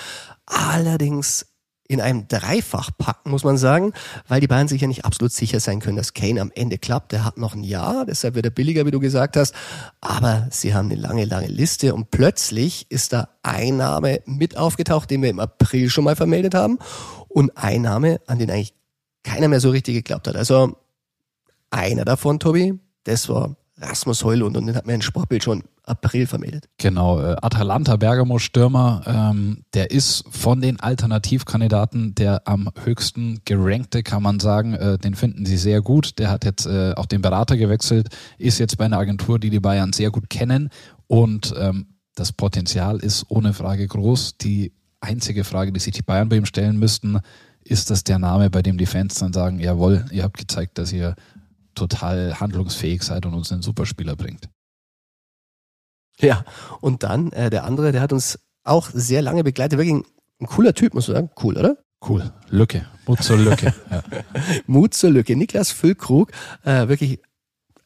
Allerdings 0.48 1.46
in 1.88 2.02
einem 2.02 2.28
Dreifachpack, 2.28 3.28
muss 3.28 3.44
man 3.44 3.56
sagen, 3.60 3.94
weil 4.28 4.42
die 4.42 4.48
Bayern 4.48 4.68
sich 4.68 4.82
ja 4.82 4.88
nicht 4.88 5.06
absolut 5.06 5.32
sicher 5.32 5.60
sein 5.60 5.82
können, 5.82 5.98
dass 5.98 6.16
Kane 6.16 6.42
am 6.42 6.52
Ende 6.56 6.80
klappt. 6.80 7.12
Der 7.12 7.24
hat 7.24 7.38
noch 7.38 7.54
ein 7.54 7.64
Jahr, 7.64 8.08
deshalb 8.08 8.34
wird 8.34 8.48
er 8.48 8.50
billiger, 8.50 8.88
wie 8.88 8.92
du 8.92 9.00
gesagt 9.00 9.38
hast. 9.38 9.54
Aber 10.02 10.48
sie 10.50 10.74
haben 10.74 10.90
eine 10.90 11.00
lange, 11.00 11.26
lange 11.26 11.46
Liste 11.46 11.94
und 11.94 12.10
plötzlich 12.10 12.88
ist 12.90 13.14
da 13.14 13.30
ein 13.44 13.78
Name 13.78 14.22
mit 14.26 14.58
aufgetaucht, 14.58 15.12
den 15.12 15.22
wir 15.22 15.30
im 15.30 15.40
April 15.40 15.92
schon 15.92 16.06
mal 16.06 16.16
vermeldet 16.16 16.56
haben 16.56 16.80
und 17.28 17.56
ein 17.56 17.84
Name, 17.84 18.20
an 18.26 18.40
den 18.40 18.50
eigentlich 18.50 18.74
keiner 19.22 19.48
mehr 19.48 19.60
so 19.60 19.70
richtig 19.70 19.94
geglaubt 19.94 20.28
hat. 20.28 20.38
Also 20.38 20.76
einer 21.70 22.04
davon, 22.04 22.40
Tobi, 22.40 22.80
das 23.04 23.30
war 23.30 23.56
Rasmus 23.78 24.24
Heulund 24.24 24.56
und 24.56 24.68
den 24.68 24.76
hat 24.76 24.88
mir 24.88 24.94
ein 24.94 25.02
Sportbild 25.02 25.44
schon 25.44 25.64
April 25.84 26.28
vermeldet. 26.28 26.70
Genau, 26.78 27.20
äh, 27.20 27.36
Atalanta 27.42 27.98
Bergamo 27.98 28.40
Stürmer, 28.40 29.04
ähm, 29.06 29.64
der 29.74 29.92
ist 29.92 30.24
von 30.30 30.62
den 30.62 30.80
Alternativkandidaten 30.80 32.16
der 32.16 32.48
am 32.48 32.70
höchsten 32.84 33.42
gerankte, 33.46 34.02
kann 34.02 34.24
man 34.24 34.40
sagen. 34.40 34.74
Äh, 34.74 34.98
den 34.98 35.16
finden 35.16 35.46
sie 35.46 35.58
sehr 35.58 35.82
gut. 35.82 36.18
Der 36.20 36.30
hat 36.30 36.46
jetzt 36.46 36.66
äh, 36.66 36.94
auch 36.96 37.06
den 37.06 37.22
Berater 37.22 37.58
gewechselt, 37.58 38.10
ist 38.38 38.60
jetzt 38.60 38.78
bei 38.78 38.86
einer 38.86 38.98
Agentur, 38.98 39.40
die 39.40 39.50
die 39.50 39.60
Bayern 39.60 39.94
sehr 39.94 40.10
gut 40.10 40.30
kennen 40.30 40.70
und 41.08 41.54
ähm, 41.58 41.88
das 42.16 42.32
Potenzial 42.32 42.98
ist 43.00 43.26
ohne 43.28 43.54
Frage 43.54 43.88
groß. 43.88 44.38
Die 44.38 44.72
einzige 45.02 45.44
Frage, 45.44 45.74
die 45.74 45.80
sich 45.80 45.94
die 45.94 46.02
Bayern 46.02 46.30
bei 46.30 46.38
ihm 46.38 46.46
stellen 46.46 46.80
müssten, 46.80 47.20
ist 47.64 47.90
das 47.90 48.04
der 48.04 48.20
Name, 48.20 48.50
bei 48.50 48.62
dem 48.62 48.78
die 48.78 48.86
Fans 48.86 49.16
dann 49.16 49.34
sagen, 49.34 49.60
jawohl, 49.60 50.06
ihr 50.12 50.24
habt 50.24 50.38
gezeigt, 50.38 50.78
dass 50.78 50.94
ihr 50.94 51.16
total 51.76 52.40
handlungsfähig 52.40 53.04
seid 53.04 53.26
und 53.26 53.34
uns 53.34 53.52
einen 53.52 53.62
Superspieler 53.62 54.16
bringt. 54.16 54.50
Ja, 56.20 56.46
und 56.82 57.04
dann 57.04 57.32
äh, 57.34 57.50
der 57.50 57.66
andere, 57.66 57.92
der 57.92 58.02
hat 58.02 58.14
uns 58.14 58.40
auch 58.64 58.90
sehr 58.92 59.22
lange 59.22 59.44
begleitet. 59.44 59.78
Wirklich 59.78 59.96
ein, 59.96 60.06
ein 60.42 60.48
cooler 60.48 60.74
Typ, 60.74 60.94
muss 60.94 61.08
man 61.08 61.16
sagen. 61.16 61.30
Cool, 61.42 61.58
oder? 61.58 61.78
Cool. 62.08 62.32
Lücke. 62.50 62.86
Mut 63.06 63.24
zur 63.24 63.38
Lücke. 63.38 63.74
Ja. 63.92 64.04
Mut 64.68 64.94
zur 64.94 65.12
Lücke. 65.12 65.36
Niklas 65.36 65.72
Füllkrug, 65.72 66.32
äh, 66.64 66.88
wirklich 66.88 67.20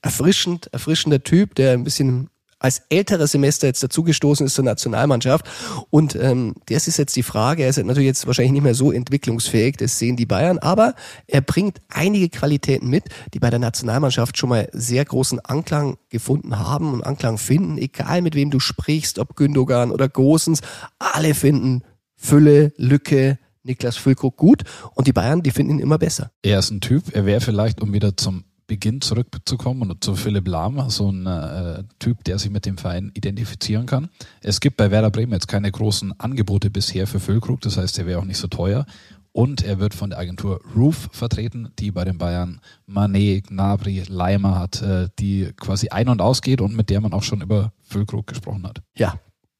erfrischend, 0.01 0.67
erfrischender 0.72 1.24
Typ, 1.24 1.55
der 1.55 1.74
ein 1.74 1.84
bisschen 1.84 2.29
als 2.59 2.83
älterer 2.89 3.27
Semester 3.27 3.67
jetzt 3.67 3.81
dazugestoßen 3.81 4.45
ist 4.45 4.55
zur 4.55 4.65
Nationalmannschaft. 4.65 5.45
Und 5.89 6.15
ähm, 6.15 6.55
das 6.67 6.87
ist 6.87 6.97
jetzt 6.97 7.15
die 7.15 7.23
Frage. 7.23 7.63
Er 7.63 7.69
ist 7.69 7.77
natürlich 7.77 8.07
jetzt 8.07 8.27
wahrscheinlich 8.27 8.51
nicht 8.51 8.63
mehr 8.63 8.75
so 8.75 8.91
entwicklungsfähig, 8.91 9.77
das 9.77 9.97
sehen 9.97 10.17
die 10.17 10.25
Bayern, 10.25 10.59
aber 10.59 10.93
er 11.27 11.41
bringt 11.41 11.81
einige 11.89 12.29
Qualitäten 12.29 12.89
mit, 12.89 13.05
die 13.33 13.39
bei 13.39 13.49
der 13.49 13.59
Nationalmannschaft 13.59 14.37
schon 14.37 14.49
mal 14.49 14.69
sehr 14.73 15.03
großen 15.05 15.39
Anklang 15.39 15.97
gefunden 16.09 16.59
haben 16.59 16.93
und 16.93 17.03
Anklang 17.03 17.37
finden, 17.37 17.77
egal 17.77 18.21
mit 18.21 18.35
wem 18.35 18.51
du 18.51 18.59
sprichst, 18.59 19.19
ob 19.19 19.35
Gündogan 19.35 19.91
oder 19.91 20.09
Gosens, 20.09 20.61
alle 20.99 21.33
finden 21.33 21.83
Fülle, 22.15 22.73
Lücke, 22.75 23.39
Niklas 23.63 23.97
Füllkrug 23.97 24.36
gut 24.36 24.63
und 24.95 25.07
die 25.07 25.13
Bayern, 25.13 25.43
die 25.43 25.51
finden 25.51 25.73
ihn 25.73 25.79
immer 25.79 25.97
besser. 25.97 26.31
Er 26.41 26.60
ist 26.60 26.71
ein 26.71 26.81
Typ, 26.81 27.15
er 27.15 27.25
wäre 27.25 27.41
vielleicht, 27.41 27.81
um 27.81 27.93
wieder 27.93 28.17
zum 28.17 28.43
Beginn 28.69 29.01
zurückzukommen 29.01 29.89
und 29.89 30.03
zu 30.03 30.15
Philipp 30.15 30.47
Lahm, 30.47 30.89
so 30.91 31.12
ein 31.12 31.25
äh, 31.25 31.84
Typ, 31.97 32.23
der 32.23 32.38
sich 32.38 32.51
mit 32.51 32.67
dem 32.67 32.77
Verein 32.77 33.12
identifizieren 33.15 33.88
kann. 33.88 34.10
Es 34.41 34.60
gibt 34.60 34.77
bei 34.77 34.91
Werder 34.91 35.10
Bremen 35.10 35.34
jetzt 35.34 35.47
keine 35.47 35.71
großen 35.71 36.17
Angebote 36.19 36.69
bisher 36.69 37.08
für 37.08 37.19
Füllkrug, 37.19 37.62
das 37.62 37.77
heißt, 37.77 37.97
er 37.97 38.05
wäre 38.05 38.19
auch 38.19 38.25
nicht 38.25 38.38
so 38.38 38.47
teuer. 38.47 38.86
Und 39.32 39.63
er 39.63 39.79
wird 39.79 39.95
von 39.95 40.12
der 40.12 40.19
Agentur 40.19 40.62
Roof 40.75 41.10
vertreten, 41.12 41.69
die 41.79 41.91
bei 41.91 42.05
den 42.05 42.19
Bayern 42.19 42.62
Manet, 42.86 43.47
Gnabry, 43.47 44.03
Leimer 44.08 44.60
hat, 44.60 44.82
äh, 44.84 45.10
die 45.17 45.49
quasi 45.58 45.89
ein- 45.89 46.10
und 46.10 46.21
ausgeht 46.21 46.62
und 46.62 46.75
mit 46.75 46.91
der 46.91 47.01
man 47.01 47.13
auch 47.13 47.23
schon 47.23 47.41
über 47.41 47.73
Füllkrug 47.82 48.27
gesprochen 48.27 48.67
hat. 48.67 48.82
Ja, 48.95 49.15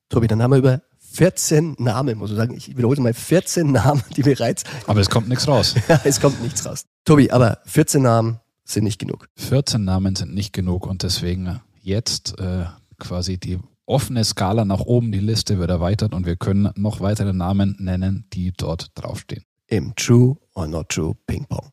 Tobi, 0.10 0.28
dann 0.28 0.42
haben 0.42 0.52
wir 0.52 0.58
über 0.58 0.82
14 1.14 1.76
Namen, 1.80 2.20
muss 2.20 2.30
ich 2.30 2.38
sagen. 2.38 2.56
Ich 2.56 2.78
wiederhole 2.78 3.02
mal 3.02 3.14
14 3.14 3.72
Namen, 3.72 4.04
die 4.16 4.22
bereits. 4.22 4.64
Aber 4.86 5.00
es 5.00 5.10
kommt 5.10 5.30
nichts 5.30 5.48
raus. 5.48 5.74
ja, 5.88 6.00
es 6.04 6.22
kommt 6.22 6.42
nichts 6.44 6.64
raus. 6.64 6.86
Tobi, 7.06 7.32
aber 7.32 7.60
14 7.66 8.04
Namen, 8.04 8.40
sind 8.72 8.84
nicht 8.84 9.00
genug. 9.00 9.28
14 9.36 9.84
Namen 9.84 10.16
sind 10.16 10.34
nicht 10.34 10.54
genug 10.54 10.88
und 10.88 11.04
deswegen 11.04 11.60
jetzt 11.82 12.40
äh, 12.40 12.66
quasi 13.00 13.38
die 13.38 13.60
offene 13.86 14.24
Skala 14.24 14.66
nach 14.66 14.82
oben, 14.82 15.12
die 15.12 15.20
Liste 15.20 15.58
wird 15.58 15.72
erweitert 15.72 16.14
und 16.14 16.26
wir 16.26 16.36
können 16.36 16.70
noch 16.76 17.02
weitere 17.02 17.34
Namen 17.34 17.76
nennen, 17.80 18.26
die 18.34 18.54
dort 18.56 18.92
draufstehen. 18.96 19.44
Im 19.68 19.94
True 19.96 20.38
or 20.54 20.68
Not 20.68 20.90
True 20.90 21.16
Ping 21.26 21.46
Pong. 21.46 21.72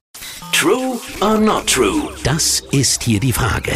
True 0.52 0.98
or 1.20 1.38
not 1.38 1.66
true? 1.66 2.08
Das 2.24 2.62
ist 2.70 3.02
hier 3.02 3.20
die 3.20 3.32
Frage. 3.32 3.72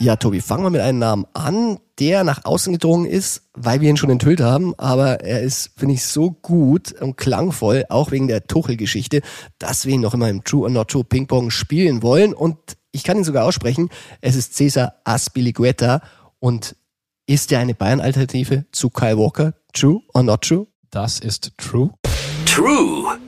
Ja, 0.00 0.16
Tobi, 0.16 0.40
fangen 0.40 0.64
wir 0.64 0.70
mit 0.70 0.80
einem 0.80 0.98
Namen 0.98 1.26
an, 1.34 1.78
der 1.98 2.24
nach 2.24 2.46
außen 2.46 2.72
gedrungen 2.72 3.04
ist, 3.04 3.42
weil 3.52 3.82
wir 3.82 3.90
ihn 3.90 3.98
schon 3.98 4.08
enthüllt 4.08 4.40
haben, 4.40 4.74
aber 4.78 5.20
er 5.20 5.42
ist, 5.42 5.72
finde 5.76 5.94
ich, 5.94 6.06
so 6.06 6.30
gut 6.30 6.98
und 7.02 7.18
klangvoll, 7.18 7.84
auch 7.90 8.10
wegen 8.10 8.26
der 8.26 8.46
Tuchel-Geschichte, 8.46 9.20
dass 9.58 9.84
wir 9.84 9.92
ihn 9.92 10.00
noch 10.00 10.14
immer 10.14 10.30
im 10.30 10.42
True 10.42 10.62
or 10.62 10.70
Not 10.70 10.88
True 10.88 11.04
Ping 11.04 11.26
Pong 11.26 11.50
spielen 11.50 12.02
wollen 12.02 12.32
und 12.32 12.56
ich 12.92 13.04
kann 13.04 13.18
ihn 13.18 13.24
sogar 13.24 13.44
aussprechen, 13.44 13.90
es 14.22 14.36
ist 14.36 14.56
Cesar 14.56 14.94
Aspilicueta 15.04 16.00
und 16.38 16.76
ist 17.26 17.52
er 17.52 17.60
eine 17.60 17.74
Bayern-Alternative 17.74 18.64
zu 18.72 18.88
Kyle 18.88 19.18
Walker? 19.18 19.52
True 19.74 20.00
or 20.14 20.22
not 20.22 20.40
true? 20.40 20.66
Das 20.90 21.20
ist 21.20 21.52
true. 21.58 21.90
True. 22.46 23.18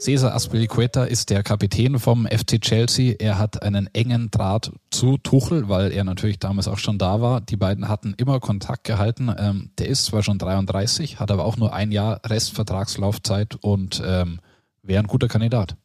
Cesar 0.00 0.34
Aspilicueta 0.34 1.04
ist 1.04 1.28
der 1.28 1.42
Kapitän 1.42 1.98
vom 1.98 2.26
FC 2.26 2.58
Chelsea. 2.58 3.16
Er 3.18 3.38
hat 3.38 3.62
einen 3.62 3.86
engen 3.92 4.30
Draht 4.30 4.72
zu 4.90 5.18
Tuchel, 5.18 5.68
weil 5.68 5.92
er 5.92 6.04
natürlich 6.04 6.38
damals 6.38 6.68
auch 6.68 6.78
schon 6.78 6.96
da 6.96 7.20
war. 7.20 7.42
Die 7.42 7.58
beiden 7.58 7.86
hatten 7.86 8.14
immer 8.16 8.40
Kontakt 8.40 8.84
gehalten. 8.84 9.30
Ähm, 9.36 9.72
der 9.76 9.88
ist 9.88 10.06
zwar 10.06 10.22
schon 10.22 10.38
33, 10.38 11.20
hat 11.20 11.30
aber 11.30 11.44
auch 11.44 11.58
nur 11.58 11.74
ein 11.74 11.92
Jahr 11.92 12.22
Restvertragslaufzeit 12.24 13.56
und 13.60 14.02
ähm, 14.02 14.40
wäre 14.82 15.02
ein 15.02 15.06
guter 15.06 15.28
Kandidat. 15.28 15.76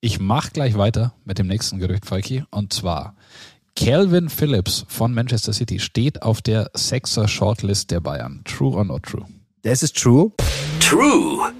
Ich 0.00 0.20
mache 0.20 0.52
gleich 0.52 0.78
weiter 0.78 1.12
mit 1.24 1.40
dem 1.40 1.48
nächsten 1.48 1.80
Gerücht, 1.80 2.06
Falki. 2.06 2.44
Und 2.52 2.72
zwar 2.72 3.16
Calvin 3.74 4.28
Phillips 4.28 4.84
von 4.86 5.12
Manchester 5.12 5.52
City 5.52 5.80
steht 5.80 6.22
auf 6.22 6.42
der 6.42 6.70
Sechser 6.74 7.26
Shortlist 7.26 7.90
der 7.90 7.98
Bayern. 7.98 8.42
True 8.44 8.76
or 8.76 8.84
not 8.84 9.02
true? 9.02 9.24
Das 9.62 9.82
ist 9.82 9.96
true. 9.96 10.30
True. 10.78 11.52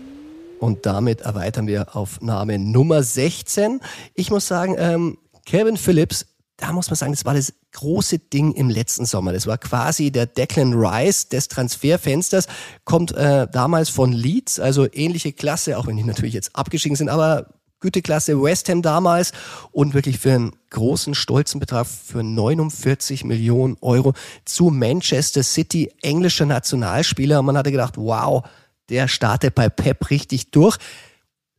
Und 0.61 0.87
damit 0.87 1.23
erweitern 1.23 1.67
wir 1.67 1.97
auf 1.97 2.21
Name 2.21 2.59
Nummer 2.59 3.03
16. 3.03 3.81
Ich 4.14 4.31
muss 4.31 4.47
sagen, 4.47 4.77
ähm, 4.79 5.19
Kevin 5.47 5.77
Phillips, 5.77 6.27
da 6.57 6.73
muss 6.73 6.88
man 6.88 6.97
sagen, 6.97 7.12
das 7.12 7.25
war 7.25 7.35
das 7.35 7.53
große 7.73 8.19
Ding 8.19 8.53
im 8.53 8.71
letzten 8.71 9.05
Sommer. 9.05 9.33
Das 9.33 9.47
war 9.47 9.59
quasi 9.59 10.11
der 10.11 10.27
Declan 10.27 10.73
Rice 10.75 11.29
des 11.29 11.49
Transferfensters, 11.49 12.47
kommt 12.85 13.12
äh, 13.12 13.47
damals 13.51 13.90
von 13.90 14.12
Leeds, 14.12 14.61
also 14.61 14.87
ähnliche 14.93 15.33
Klasse, 15.33 15.77
auch 15.77 15.87
wenn 15.87 15.97
die 15.97 16.05
natürlich 16.05 16.35
jetzt 16.35 16.55
abgestiegen 16.57 16.97
sind, 16.97 17.09
aber 17.09 17.49
Güteklasse 17.85 18.40
West 18.43 18.71
Ham 18.71 18.81
damals 18.81 19.33
und 19.71 19.93
wirklich 19.93 20.19
für 20.19 20.33
einen 20.33 20.53
großen, 20.71 21.14
stolzen 21.14 21.61
Betrag 21.61 21.87
für 21.87 22.23
49 22.23 23.25
Millionen 23.25 23.77
Euro 23.83 24.14
zu 24.47 24.71
Manchester 24.71 25.43
City, 25.43 25.93
englischer 26.01 26.47
Nationalspieler. 26.47 27.40
Und 27.40 27.47
man 27.47 27.59
hatte 27.59 27.73
gedacht, 27.73 27.99
wow, 27.99 28.43
der 28.88 29.09
startet 29.09 29.55
bei 29.55 29.68
Pep 29.68 30.11
richtig 30.11 30.51
durch. 30.51 30.77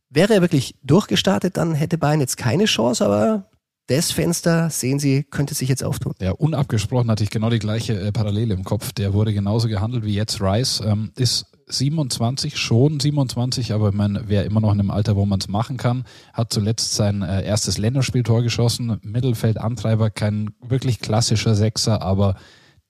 Wäre 0.08 0.34
er 0.34 0.40
wirklich 0.40 0.76
durchgestartet, 0.82 1.56
dann 1.56 1.74
hätte 1.74 1.98
Bayern 1.98 2.20
jetzt 2.20 2.36
keine 2.36 2.66
Chance, 2.66 3.04
aber 3.04 3.50
das 3.88 4.10
Fenster, 4.10 4.68
sehen 4.70 4.98
Sie, 4.98 5.22
könnte 5.22 5.54
sich 5.54 5.68
jetzt 5.68 5.84
auftun. 5.84 6.12
Ja, 6.20 6.32
unabgesprochen 6.32 7.10
hatte 7.10 7.22
ich 7.22 7.30
genau 7.30 7.50
die 7.50 7.60
gleiche 7.60 7.98
äh, 7.98 8.10
Parallele 8.10 8.54
im 8.54 8.64
Kopf. 8.64 8.92
Der 8.92 9.12
wurde 9.12 9.32
genauso 9.32 9.68
gehandelt 9.68 10.04
wie 10.04 10.14
jetzt 10.14 10.40
Rice. 10.40 10.82
Ähm, 10.84 11.12
ist 11.16 11.46
27, 11.68 12.56
schon 12.56 12.98
27, 12.98 13.72
aber 13.72 13.92
man 13.92 14.28
wäre 14.28 14.44
immer 14.44 14.60
noch 14.60 14.72
in 14.72 14.80
einem 14.80 14.90
Alter, 14.90 15.16
wo 15.16 15.24
man 15.24 15.38
es 15.40 15.48
machen 15.48 15.76
kann. 15.76 16.04
Hat 16.32 16.52
zuletzt 16.52 16.94
sein 16.94 17.22
äh, 17.22 17.44
erstes 17.44 17.78
Länderspieltor 17.78 18.42
geschossen. 18.42 18.98
Mittelfeldantreiber, 19.02 20.10
kein 20.10 20.50
wirklich 20.60 21.00
klassischer 21.00 21.54
Sechser, 21.54 22.02
aber 22.02 22.36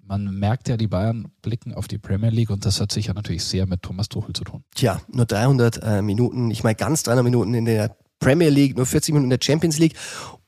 man 0.07 0.25
merkt 0.39 0.69
ja, 0.69 0.77
die 0.77 0.87
Bayern 0.87 1.33
blicken 1.43 1.75
auf 1.75 1.89
die 1.89 1.99
Premier 1.99 2.31
League 2.31 2.51
und 2.51 2.65
das 2.65 2.81
hat 2.81 2.93
sicher 2.93 3.15
natürlich 3.15 3.45
sehr 3.45 3.67
mit 3.67 3.83
Thomas 3.83 4.09
Tuchel 4.09 4.35
zu 4.35 4.45
tun. 4.45 4.65
Tja, 4.75 5.01
nur 5.09 5.27
300 5.27 5.83
äh, 5.83 6.03
Minuten, 6.03 6.51
ich 6.51 6.63
meine 6.65 6.77
ganz 6.77 7.03
300 7.03 7.25
Minuten 7.25 7.55
in 7.55 7.65
der 7.65 7.97
Premier 8.19 8.49
League, 8.49 8.77
nur 8.77 8.87
40 8.87 9.15
Minuten 9.15 9.31
in 9.31 9.39
der 9.39 9.45
Champions 9.45 9.79
League 9.79 9.97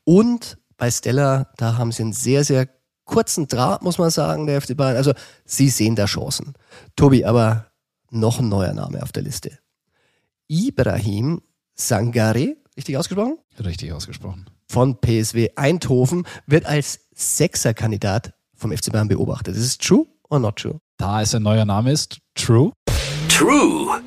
und 0.05 0.59
bei 0.77 0.91
Stella, 0.91 1.51
da 1.57 1.77
haben 1.77 1.93
sie 1.93 2.03
einen 2.03 2.13
sehr, 2.13 2.45
sehr 2.45 2.69
kurzen 3.05 3.49
Draht, 3.49 3.83
muss 3.83 3.99
man 3.99 4.11
sagen, 4.11 4.47
der 4.47 4.61
FC 4.61 4.77
Bayern. 4.77 4.97
Also 4.97 5.13
sie 5.45 5.69
sehen 5.71 5.97
da 5.97 6.05
Chancen. 6.05 6.55
Tobi, 6.95 7.25
aber 7.25 7.67
noch 8.11 8.39
ein 8.39 8.49
neuer 8.49 8.73
Name 8.73 9.03
auf 9.03 9.13
der 9.13 9.23
Liste. 9.23 9.59
Ibrahim 10.47 11.43
Sangare, 11.75 12.57
richtig 12.77 12.97
ausgesprochen? 12.97 13.39
Richtig 13.63 13.93
ausgesprochen. 13.93 14.47
Von 14.69 15.01
PSW 15.01 15.51
Eindhoven 15.57 16.27
wird 16.47 16.67
als 16.67 17.01
Sechser-Kandidat 17.15 18.35
vom 18.59 18.77
FC 18.77 18.93
Bayern 18.93 19.09
beobachtet. 19.09 19.57
Ist 19.57 19.65
es 19.65 19.79
true 19.79 20.07
or 20.29 20.39
not 20.39 20.57
true? 20.57 20.81
Da 20.99 21.23
es 21.23 21.35
ein 21.35 21.43
neuer 21.43 21.65
Name 21.65 21.93
ist, 21.93 22.19
true. 22.35 22.73
True. 23.29 24.03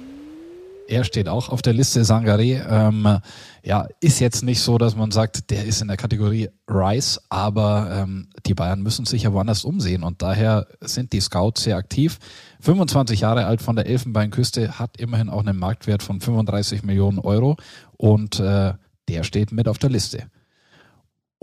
Er 0.92 1.06
steht 1.06 1.30
auch 1.30 1.48
auf 1.48 1.62
der 1.62 1.72
Liste 1.72 2.04
Sangare. 2.04 2.44
Ähm, 2.44 3.20
ja, 3.64 3.88
ist 4.02 4.20
jetzt 4.20 4.44
nicht 4.44 4.60
so, 4.60 4.78
dass 4.78 4.94
man 4.94 5.12
sagt, 5.12 5.50
der 5.50 5.64
ist 5.64 5.82
in 5.82 5.88
der 5.88 5.96
Kategorie 5.96 6.50
Rice, 6.70 7.22
aber 7.30 7.90
ähm, 7.92 8.28
die 8.46 8.54
Bayern 8.54 8.82
müssen 8.82 9.06
sich 9.06 9.24
ja 9.24 9.32
woanders 9.32 9.64
umsehen 9.64 10.04
und 10.04 10.22
daher 10.22 10.68
sind 10.82 11.14
die 11.14 11.22
Scouts 11.22 11.64
sehr 11.64 11.78
aktiv. 11.78 12.20
25 12.60 13.22
Jahre 13.22 13.46
alt 13.46 13.62
von 13.62 13.78
der 13.78 13.86
Elfenbeinküste, 13.86 14.80
hat 14.80 14.98
immerhin 14.98 15.30
auch 15.30 15.40
einen 15.40 15.58
Marktwert 15.58 16.04
von 16.04 16.20
35 16.20 16.84
Millionen 16.84 17.20
Euro 17.20 17.56
und 17.96 18.42
äh, 18.42 18.74
der 19.08 19.24
steht 19.24 19.54
mit 19.54 19.70
auf 19.70 19.78
der 19.78 19.92
Liste. 19.92 20.28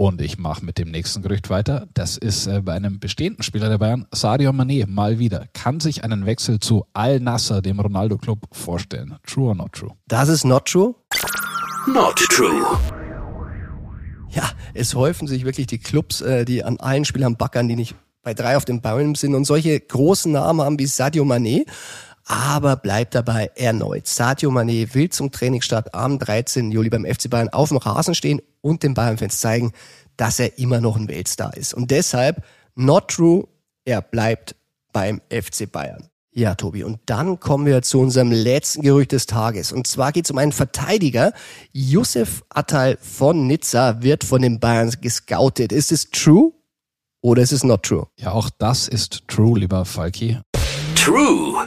Und 0.00 0.20
ich 0.20 0.38
mache 0.38 0.64
mit 0.64 0.78
dem 0.78 0.92
nächsten 0.92 1.22
Gerücht 1.22 1.50
weiter. 1.50 1.88
Das 1.92 2.16
ist 2.16 2.46
äh, 2.46 2.60
bei 2.60 2.74
einem 2.74 3.00
bestehenden 3.00 3.42
Spieler 3.42 3.68
der 3.68 3.78
Bayern, 3.78 4.06
Sadio 4.12 4.50
Mané, 4.52 4.86
mal 4.86 5.18
wieder. 5.18 5.48
Kann 5.54 5.80
sich 5.80 6.04
einen 6.04 6.24
Wechsel 6.24 6.60
zu 6.60 6.86
Al 6.92 7.18
Nasser, 7.18 7.62
dem 7.62 7.80
Ronaldo-Club, 7.80 8.46
vorstellen. 8.52 9.16
True 9.26 9.48
or 9.48 9.54
not 9.56 9.72
true? 9.72 9.90
Das 10.06 10.28
ist 10.28 10.44
not 10.44 10.66
true. 10.66 10.94
Not 11.88 12.14
true. 12.14 12.78
Ja, 14.30 14.48
es 14.72 14.94
häufen 14.94 15.26
sich 15.26 15.44
wirklich 15.44 15.66
die 15.66 15.78
Clubs, 15.78 16.20
äh, 16.20 16.44
die 16.44 16.62
an 16.62 16.76
allen 16.76 17.04
Spielern 17.04 17.34
backern, 17.34 17.66
die 17.66 17.74
nicht 17.74 17.96
bei 18.22 18.34
drei 18.34 18.56
auf 18.56 18.64
dem 18.64 18.80
Baum 18.80 19.16
sind 19.16 19.34
und 19.34 19.46
solche 19.46 19.80
großen 19.80 20.30
Namen 20.30 20.60
haben 20.60 20.78
wie 20.78 20.86
Sadio 20.86 21.24
Mané. 21.24 21.64
Aber 22.30 22.76
bleibt 22.76 23.14
dabei 23.14 23.50
erneut. 23.54 24.06
Sadio 24.06 24.50
Mané 24.50 24.92
will 24.92 25.08
zum 25.08 25.32
Trainingsstart 25.32 25.94
am 25.94 26.18
13. 26.18 26.70
Juli 26.70 26.90
beim 26.90 27.06
FC 27.06 27.30
Bayern 27.30 27.48
auf 27.48 27.70
dem 27.70 27.78
Rasen 27.78 28.14
stehen 28.14 28.42
und 28.60 28.82
den 28.82 28.92
Bayern-Fans 28.92 29.40
zeigen, 29.40 29.72
dass 30.18 30.38
er 30.38 30.58
immer 30.58 30.82
noch 30.82 30.96
ein 30.96 31.08
Weltstar 31.08 31.56
ist. 31.56 31.72
Und 31.72 31.90
deshalb, 31.90 32.44
not 32.74 33.08
true, 33.08 33.48
er 33.86 34.02
bleibt 34.02 34.54
beim 34.92 35.22
FC 35.30 35.72
Bayern. 35.72 36.08
Ja, 36.34 36.54
Tobi, 36.54 36.84
und 36.84 37.00
dann 37.06 37.40
kommen 37.40 37.64
wir 37.64 37.80
zu 37.80 37.98
unserem 37.98 38.30
letzten 38.30 38.82
Gerücht 38.82 39.12
des 39.12 39.24
Tages. 39.24 39.72
Und 39.72 39.86
zwar 39.86 40.12
geht 40.12 40.26
es 40.26 40.30
um 40.30 40.36
einen 40.36 40.52
Verteidiger. 40.52 41.32
Youssef 41.72 42.44
Attal 42.50 42.98
von 43.00 43.46
Nizza 43.46 44.02
wird 44.02 44.22
von 44.22 44.42
den 44.42 44.60
Bayern 44.60 44.92
gescoutet. 45.00 45.72
Ist 45.72 45.92
es 45.92 46.10
true 46.10 46.52
oder 47.22 47.40
ist 47.40 47.52
es 47.52 47.64
not 47.64 47.84
true? 47.84 48.06
Ja, 48.18 48.32
auch 48.32 48.50
das 48.58 48.86
ist 48.86 49.26
true, 49.28 49.58
lieber 49.58 49.86
Falki. 49.86 50.38
True. 50.94 51.66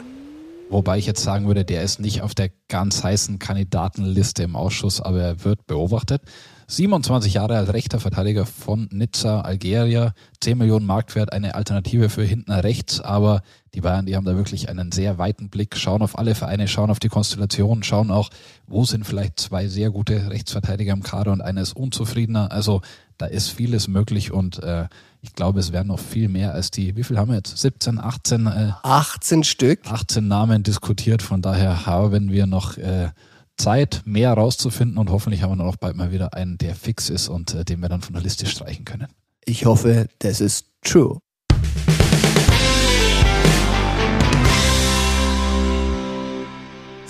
Wobei 0.72 0.96
ich 0.96 1.04
jetzt 1.04 1.22
sagen 1.22 1.46
würde, 1.46 1.66
der 1.66 1.82
ist 1.82 2.00
nicht 2.00 2.22
auf 2.22 2.34
der 2.34 2.50
ganz 2.68 3.04
heißen 3.04 3.38
Kandidatenliste 3.38 4.42
im 4.42 4.56
Ausschuss, 4.56 5.02
aber 5.02 5.20
er 5.20 5.44
wird 5.44 5.66
beobachtet. 5.66 6.22
27 6.66 7.34
Jahre 7.34 7.58
als 7.58 7.74
rechter 7.74 8.00
Verteidiger 8.00 8.46
von 8.46 8.88
Nizza, 8.90 9.42
Algeria, 9.42 10.14
10 10.40 10.56
Millionen 10.56 10.86
Marktwert, 10.86 11.30
eine 11.30 11.56
Alternative 11.56 12.08
für 12.08 12.24
hinten 12.24 12.52
rechts, 12.52 13.00
aber 13.00 13.42
die 13.74 13.82
Bayern, 13.82 14.06
die 14.06 14.16
haben 14.16 14.24
da 14.24 14.34
wirklich 14.34 14.70
einen 14.70 14.92
sehr 14.92 15.18
weiten 15.18 15.50
Blick, 15.50 15.76
schauen 15.76 16.00
auf 16.00 16.18
alle 16.18 16.34
Vereine, 16.34 16.66
schauen 16.68 16.90
auf 16.90 17.00
die 17.00 17.10
Konstellation, 17.10 17.82
schauen 17.82 18.10
auch, 18.10 18.30
wo 18.66 18.86
sind 18.86 19.06
vielleicht 19.06 19.40
zwei 19.40 19.68
sehr 19.68 19.90
gute 19.90 20.30
Rechtsverteidiger 20.30 20.94
im 20.94 21.02
Kader 21.02 21.32
und 21.32 21.42
einer 21.42 21.60
ist 21.60 21.76
unzufriedener. 21.76 22.50
Also 22.50 22.80
da 23.18 23.26
ist 23.26 23.50
vieles 23.50 23.88
möglich 23.88 24.32
und 24.32 24.62
äh, 24.62 24.86
ich 25.22 25.34
glaube, 25.34 25.60
es 25.60 25.72
werden 25.72 25.88
noch 25.88 26.00
viel 26.00 26.28
mehr 26.28 26.52
als 26.52 26.70
die, 26.70 26.96
wie 26.96 27.04
viel 27.04 27.16
haben 27.16 27.30
wir 27.30 27.36
jetzt? 27.36 27.56
17, 27.56 27.98
18? 27.98 28.46
Äh, 28.46 28.72
18 28.82 29.44
Stück. 29.44 29.80
18 29.86 30.26
Namen 30.26 30.64
diskutiert. 30.64 31.22
Von 31.22 31.42
daher 31.42 31.86
haben 31.86 32.30
wir 32.30 32.46
noch 32.46 32.76
äh, 32.76 33.10
Zeit, 33.56 34.02
mehr 34.04 34.32
rauszufinden 34.32 34.98
und 34.98 35.10
hoffentlich 35.10 35.42
haben 35.42 35.52
wir 35.52 35.56
dann 35.56 35.68
auch 35.68 35.76
bald 35.76 35.96
mal 35.96 36.10
wieder 36.10 36.34
einen, 36.34 36.58
der 36.58 36.74
fix 36.74 37.08
ist 37.08 37.28
und 37.28 37.54
äh, 37.54 37.64
den 37.64 37.80
wir 37.80 37.88
dann 37.88 38.02
von 38.02 38.14
der 38.14 38.22
Liste 38.22 38.46
streichen 38.46 38.84
können. 38.84 39.08
Ich 39.44 39.64
hoffe, 39.64 40.08
das 40.18 40.40
ist 40.40 40.66
true. 40.82 41.20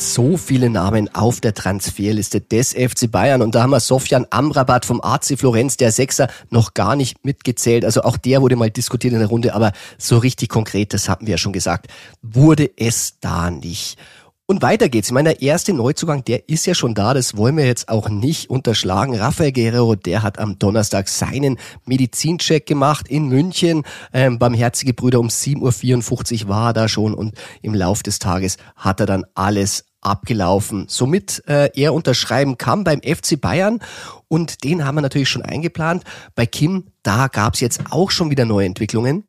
So 0.02 0.36
viele 0.36 0.70
Namen 0.70 1.08
auf 1.14 1.40
der 1.40 1.54
Transferliste 1.54 2.40
des 2.40 2.72
FC 2.72 3.10
Bayern. 3.10 3.42
Und 3.42 3.54
da 3.54 3.62
haben 3.62 3.70
wir 3.70 3.80
Sofian 3.80 4.26
Amrabat 4.30 4.84
vom 4.84 5.00
AC 5.00 5.38
Florenz, 5.38 5.76
der 5.76 5.92
Sechser, 5.92 6.28
noch 6.50 6.74
gar 6.74 6.96
nicht 6.96 7.24
mitgezählt. 7.24 7.84
Also 7.84 8.02
auch 8.02 8.16
der 8.16 8.42
wurde 8.42 8.56
mal 8.56 8.70
diskutiert 8.70 9.12
in 9.12 9.20
der 9.20 9.28
Runde, 9.28 9.54
aber 9.54 9.72
so 9.98 10.18
richtig 10.18 10.48
konkret, 10.48 10.92
das 10.92 11.08
hatten 11.08 11.26
wir 11.26 11.32
ja 11.32 11.38
schon 11.38 11.52
gesagt, 11.52 11.86
wurde 12.22 12.70
es 12.76 13.18
da 13.20 13.50
nicht. 13.50 13.98
Und 14.46 14.60
weiter 14.60 14.88
geht's. 14.88 15.08
Ich 15.08 15.14
meine, 15.14 15.30
der 15.30 15.40
erste 15.40 15.72
Neuzugang, 15.72 16.24
der 16.24 16.48
ist 16.48 16.66
ja 16.66 16.74
schon 16.74 16.94
da. 16.94 17.14
Das 17.14 17.36
wollen 17.36 17.56
wir 17.56 17.64
jetzt 17.64 17.88
auch 17.88 18.10
nicht 18.10 18.50
unterschlagen. 18.50 19.14
Rafael 19.14 19.52
Guerrero, 19.52 19.94
der 19.94 20.22
hat 20.22 20.38
am 20.38 20.58
Donnerstag 20.58 21.08
seinen 21.08 21.58
Medizincheck 21.86 22.66
gemacht 22.66 23.08
in 23.08 23.28
München. 23.28 23.84
Ähm, 24.12 24.38
Barmherzige 24.38 24.92
Brüder 24.94 25.20
um 25.20 25.28
7.54 25.28 26.42
Uhr 26.42 26.48
war 26.48 26.70
er 26.70 26.72
da 26.72 26.88
schon 26.88 27.14
und 27.14 27.34
im 27.62 27.72
Lauf 27.72 28.02
des 28.02 28.18
Tages 28.18 28.58
hat 28.76 29.00
er 29.00 29.06
dann 29.06 29.24
alles 29.34 29.86
abgelaufen. 30.02 30.86
Somit 30.88 31.42
äh, 31.46 31.70
er 31.74 31.94
unterschreiben 31.94 32.58
kann 32.58 32.84
beim 32.84 33.00
FC 33.00 33.40
Bayern 33.40 33.80
und 34.28 34.64
den 34.64 34.84
haben 34.84 34.96
wir 34.96 35.02
natürlich 35.02 35.28
schon 35.28 35.42
eingeplant. 35.42 36.04
Bei 36.34 36.46
Kim, 36.46 36.84
da 37.02 37.28
gab's 37.28 37.60
jetzt 37.60 37.80
auch 37.90 38.10
schon 38.10 38.30
wieder 38.30 38.44
neue 38.44 38.66
Entwicklungen. 38.66 39.24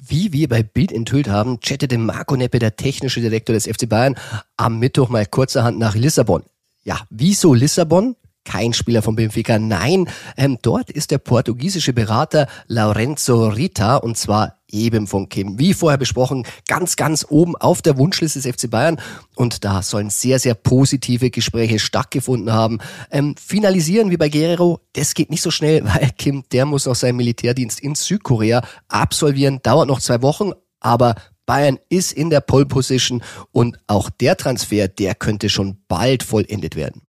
Wie 0.00 0.32
wir 0.32 0.48
bei 0.48 0.62
Bild 0.62 0.92
enthüllt 0.92 1.28
haben, 1.28 1.60
chattete 1.60 1.98
Marco 1.98 2.36
Neppe, 2.36 2.58
der 2.58 2.76
technische 2.76 3.20
Direktor 3.20 3.54
des 3.54 3.66
FC 3.66 3.88
Bayern, 3.88 4.16
am 4.56 4.78
Mittwoch 4.78 5.08
mal 5.10 5.26
kurzerhand 5.26 5.78
nach 5.78 5.94
Lissabon. 5.94 6.42
Ja, 6.84 7.00
wieso 7.10 7.52
Lissabon? 7.52 8.16
Kein 8.48 8.72
Spieler 8.72 9.02
von 9.02 9.14
Benfica. 9.14 9.58
Nein, 9.58 10.08
ähm, 10.38 10.56
dort 10.62 10.90
ist 10.90 11.10
der 11.10 11.18
portugiesische 11.18 11.92
Berater 11.92 12.48
Lorenzo 12.66 13.48
Rita 13.48 13.96
und 13.96 14.16
zwar 14.16 14.54
eben 14.70 15.06
von 15.06 15.28
Kim. 15.28 15.58
Wie 15.58 15.74
vorher 15.74 15.98
besprochen, 15.98 16.46
ganz, 16.66 16.96
ganz 16.96 17.26
oben 17.28 17.56
auf 17.56 17.82
der 17.82 17.98
Wunschliste 17.98 18.40
des 18.40 18.54
FC 18.54 18.70
Bayern. 18.70 18.98
Und 19.34 19.64
da 19.64 19.82
sollen 19.82 20.08
sehr, 20.08 20.38
sehr 20.38 20.54
positive 20.54 21.30
Gespräche 21.30 21.78
stattgefunden 21.78 22.50
haben. 22.50 22.78
Ähm, 23.10 23.34
finalisieren 23.36 24.10
wie 24.10 24.16
bei 24.16 24.30
Guerrero, 24.30 24.80
das 24.94 25.12
geht 25.12 25.30
nicht 25.30 25.42
so 25.42 25.50
schnell, 25.50 25.84
weil 25.84 26.10
Kim, 26.16 26.42
der 26.50 26.64
muss 26.64 26.86
noch 26.86 26.94
seinen 26.94 27.16
Militärdienst 27.16 27.80
in 27.80 27.94
Südkorea 27.94 28.62
absolvieren. 28.88 29.60
Dauert 29.62 29.88
noch 29.88 30.00
zwei 30.00 30.22
Wochen, 30.22 30.52
aber 30.80 31.16
Bayern 31.44 31.78
ist 31.90 32.12
in 32.12 32.30
der 32.30 32.40
Pole 32.40 32.66
Position 32.66 33.22
und 33.52 33.78
auch 33.86 34.08
der 34.08 34.36
Transfer, 34.36 34.88
der 34.88 35.14
könnte 35.14 35.50
schon 35.50 35.78
bald 35.86 36.22
vollendet 36.22 36.76
werden. 36.76 37.02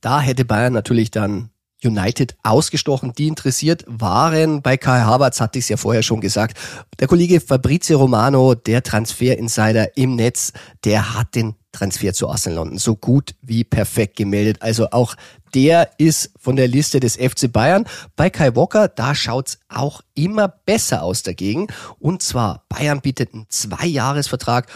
Da 0.00 0.20
hätte 0.20 0.44
Bayern 0.44 0.72
natürlich 0.72 1.10
dann 1.10 1.50
United 1.82 2.36
ausgestochen, 2.42 3.12
die 3.12 3.28
interessiert 3.28 3.84
waren. 3.86 4.62
Bei 4.62 4.76
Kai 4.76 5.00
Havertz 5.00 5.40
hatte 5.40 5.58
ich 5.58 5.66
es 5.66 5.68
ja 5.68 5.76
vorher 5.76 6.02
schon 6.02 6.20
gesagt. 6.20 6.58
Der 6.98 7.06
Kollege 7.06 7.40
Fabrizio 7.40 7.98
Romano, 7.98 8.54
der 8.54 8.82
Transfer-Insider 8.82 9.96
im 9.96 10.16
Netz, 10.16 10.52
der 10.84 11.14
hat 11.14 11.34
den 11.34 11.54
Transfer 11.70 12.12
zu 12.12 12.28
Arsenal 12.28 12.56
London 12.56 12.78
so 12.78 12.96
gut 12.96 13.34
wie 13.42 13.62
perfekt 13.62 14.16
gemeldet. 14.16 14.62
Also 14.62 14.90
auch 14.90 15.14
der 15.54 15.90
ist 15.98 16.32
von 16.38 16.56
der 16.56 16.66
Liste 16.66 16.98
des 16.98 17.16
FC 17.16 17.52
Bayern. 17.52 17.84
Bei 18.16 18.30
Kai 18.30 18.56
Walker, 18.56 18.88
da 18.88 19.14
schaut's 19.14 19.58
auch 19.68 20.02
immer 20.14 20.48
besser 20.48 21.02
aus 21.02 21.22
dagegen. 21.22 21.68
Und 21.98 22.22
zwar 22.22 22.64
Bayern 22.68 23.00
bietet 23.00 23.34
einen 23.34 23.46
Zwei-Jahres-Vertrag 23.48 24.66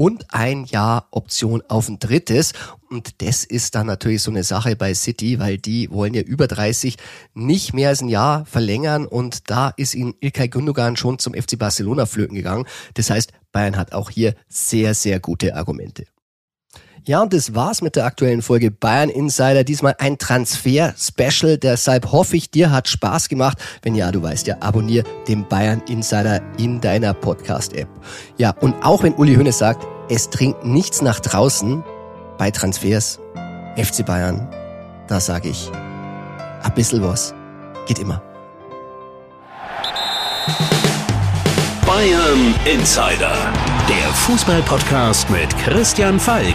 und 0.00 0.32
ein 0.32 0.64
Jahr 0.64 1.08
Option 1.10 1.62
auf 1.68 1.90
ein 1.90 1.98
drittes. 1.98 2.54
Und 2.88 3.20
das 3.20 3.44
ist 3.44 3.74
dann 3.74 3.86
natürlich 3.86 4.22
so 4.22 4.30
eine 4.30 4.44
Sache 4.44 4.74
bei 4.74 4.94
City, 4.94 5.38
weil 5.38 5.58
die 5.58 5.90
wollen 5.90 6.14
ja 6.14 6.22
über 6.22 6.46
30 6.46 6.96
nicht 7.34 7.74
mehr 7.74 7.90
als 7.90 8.00
ein 8.00 8.08
Jahr 8.08 8.46
verlängern 8.46 9.04
und 9.04 9.50
da 9.50 9.68
ist 9.68 9.94
ihnen 9.94 10.14
Ilkay 10.20 10.48
Gündogan 10.48 10.96
schon 10.96 11.18
zum 11.18 11.34
FC 11.34 11.58
Barcelona 11.58 12.06
flöten 12.06 12.34
gegangen. 12.34 12.64
Das 12.94 13.10
heißt, 13.10 13.34
Bayern 13.52 13.76
hat 13.76 13.92
auch 13.92 14.08
hier 14.08 14.34
sehr, 14.48 14.94
sehr 14.94 15.20
gute 15.20 15.54
Argumente. 15.54 16.06
Ja, 17.06 17.22
und 17.22 17.32
das 17.32 17.54
war's 17.54 17.80
mit 17.80 17.96
der 17.96 18.04
aktuellen 18.04 18.42
Folge 18.42 18.70
Bayern 18.70 19.08
Insider. 19.08 19.64
Diesmal 19.64 19.94
ein 19.98 20.18
Transfer-Special. 20.18 21.56
Deshalb 21.56 22.12
hoffe 22.12 22.36
ich, 22.36 22.50
dir 22.50 22.70
hat 22.70 22.88
Spaß 22.88 23.28
gemacht. 23.28 23.58
Wenn 23.82 23.94
ja, 23.94 24.12
du 24.12 24.22
weißt 24.22 24.46
ja, 24.46 24.56
abonnier 24.60 25.04
den 25.26 25.48
Bayern 25.48 25.82
Insider 25.88 26.40
in 26.58 26.80
deiner 26.80 27.14
Podcast-App. 27.14 27.88
Ja, 28.36 28.50
und 28.60 28.74
auch 28.82 29.02
wenn 29.02 29.14
Uli 29.14 29.34
Hoeneß 29.34 29.58
sagt, 29.58 29.86
es 30.10 30.28
dringt 30.28 30.64
nichts 30.64 31.00
nach 31.00 31.20
draußen 31.20 31.82
bei 32.36 32.50
Transfers, 32.50 33.18
FC 33.76 34.04
Bayern, 34.04 34.48
da 35.08 35.20
sage 35.20 35.48
ich, 35.48 35.70
ein 36.62 36.74
bisschen 36.74 37.02
was 37.02 37.34
geht 37.86 37.98
immer. 37.98 38.22
Bayern 41.86 42.54
Insider, 42.66 43.52
der 43.88 44.12
Fußball-Podcast 44.12 45.28
mit 45.30 45.56
Christian 45.58 46.20
Falk. 46.20 46.54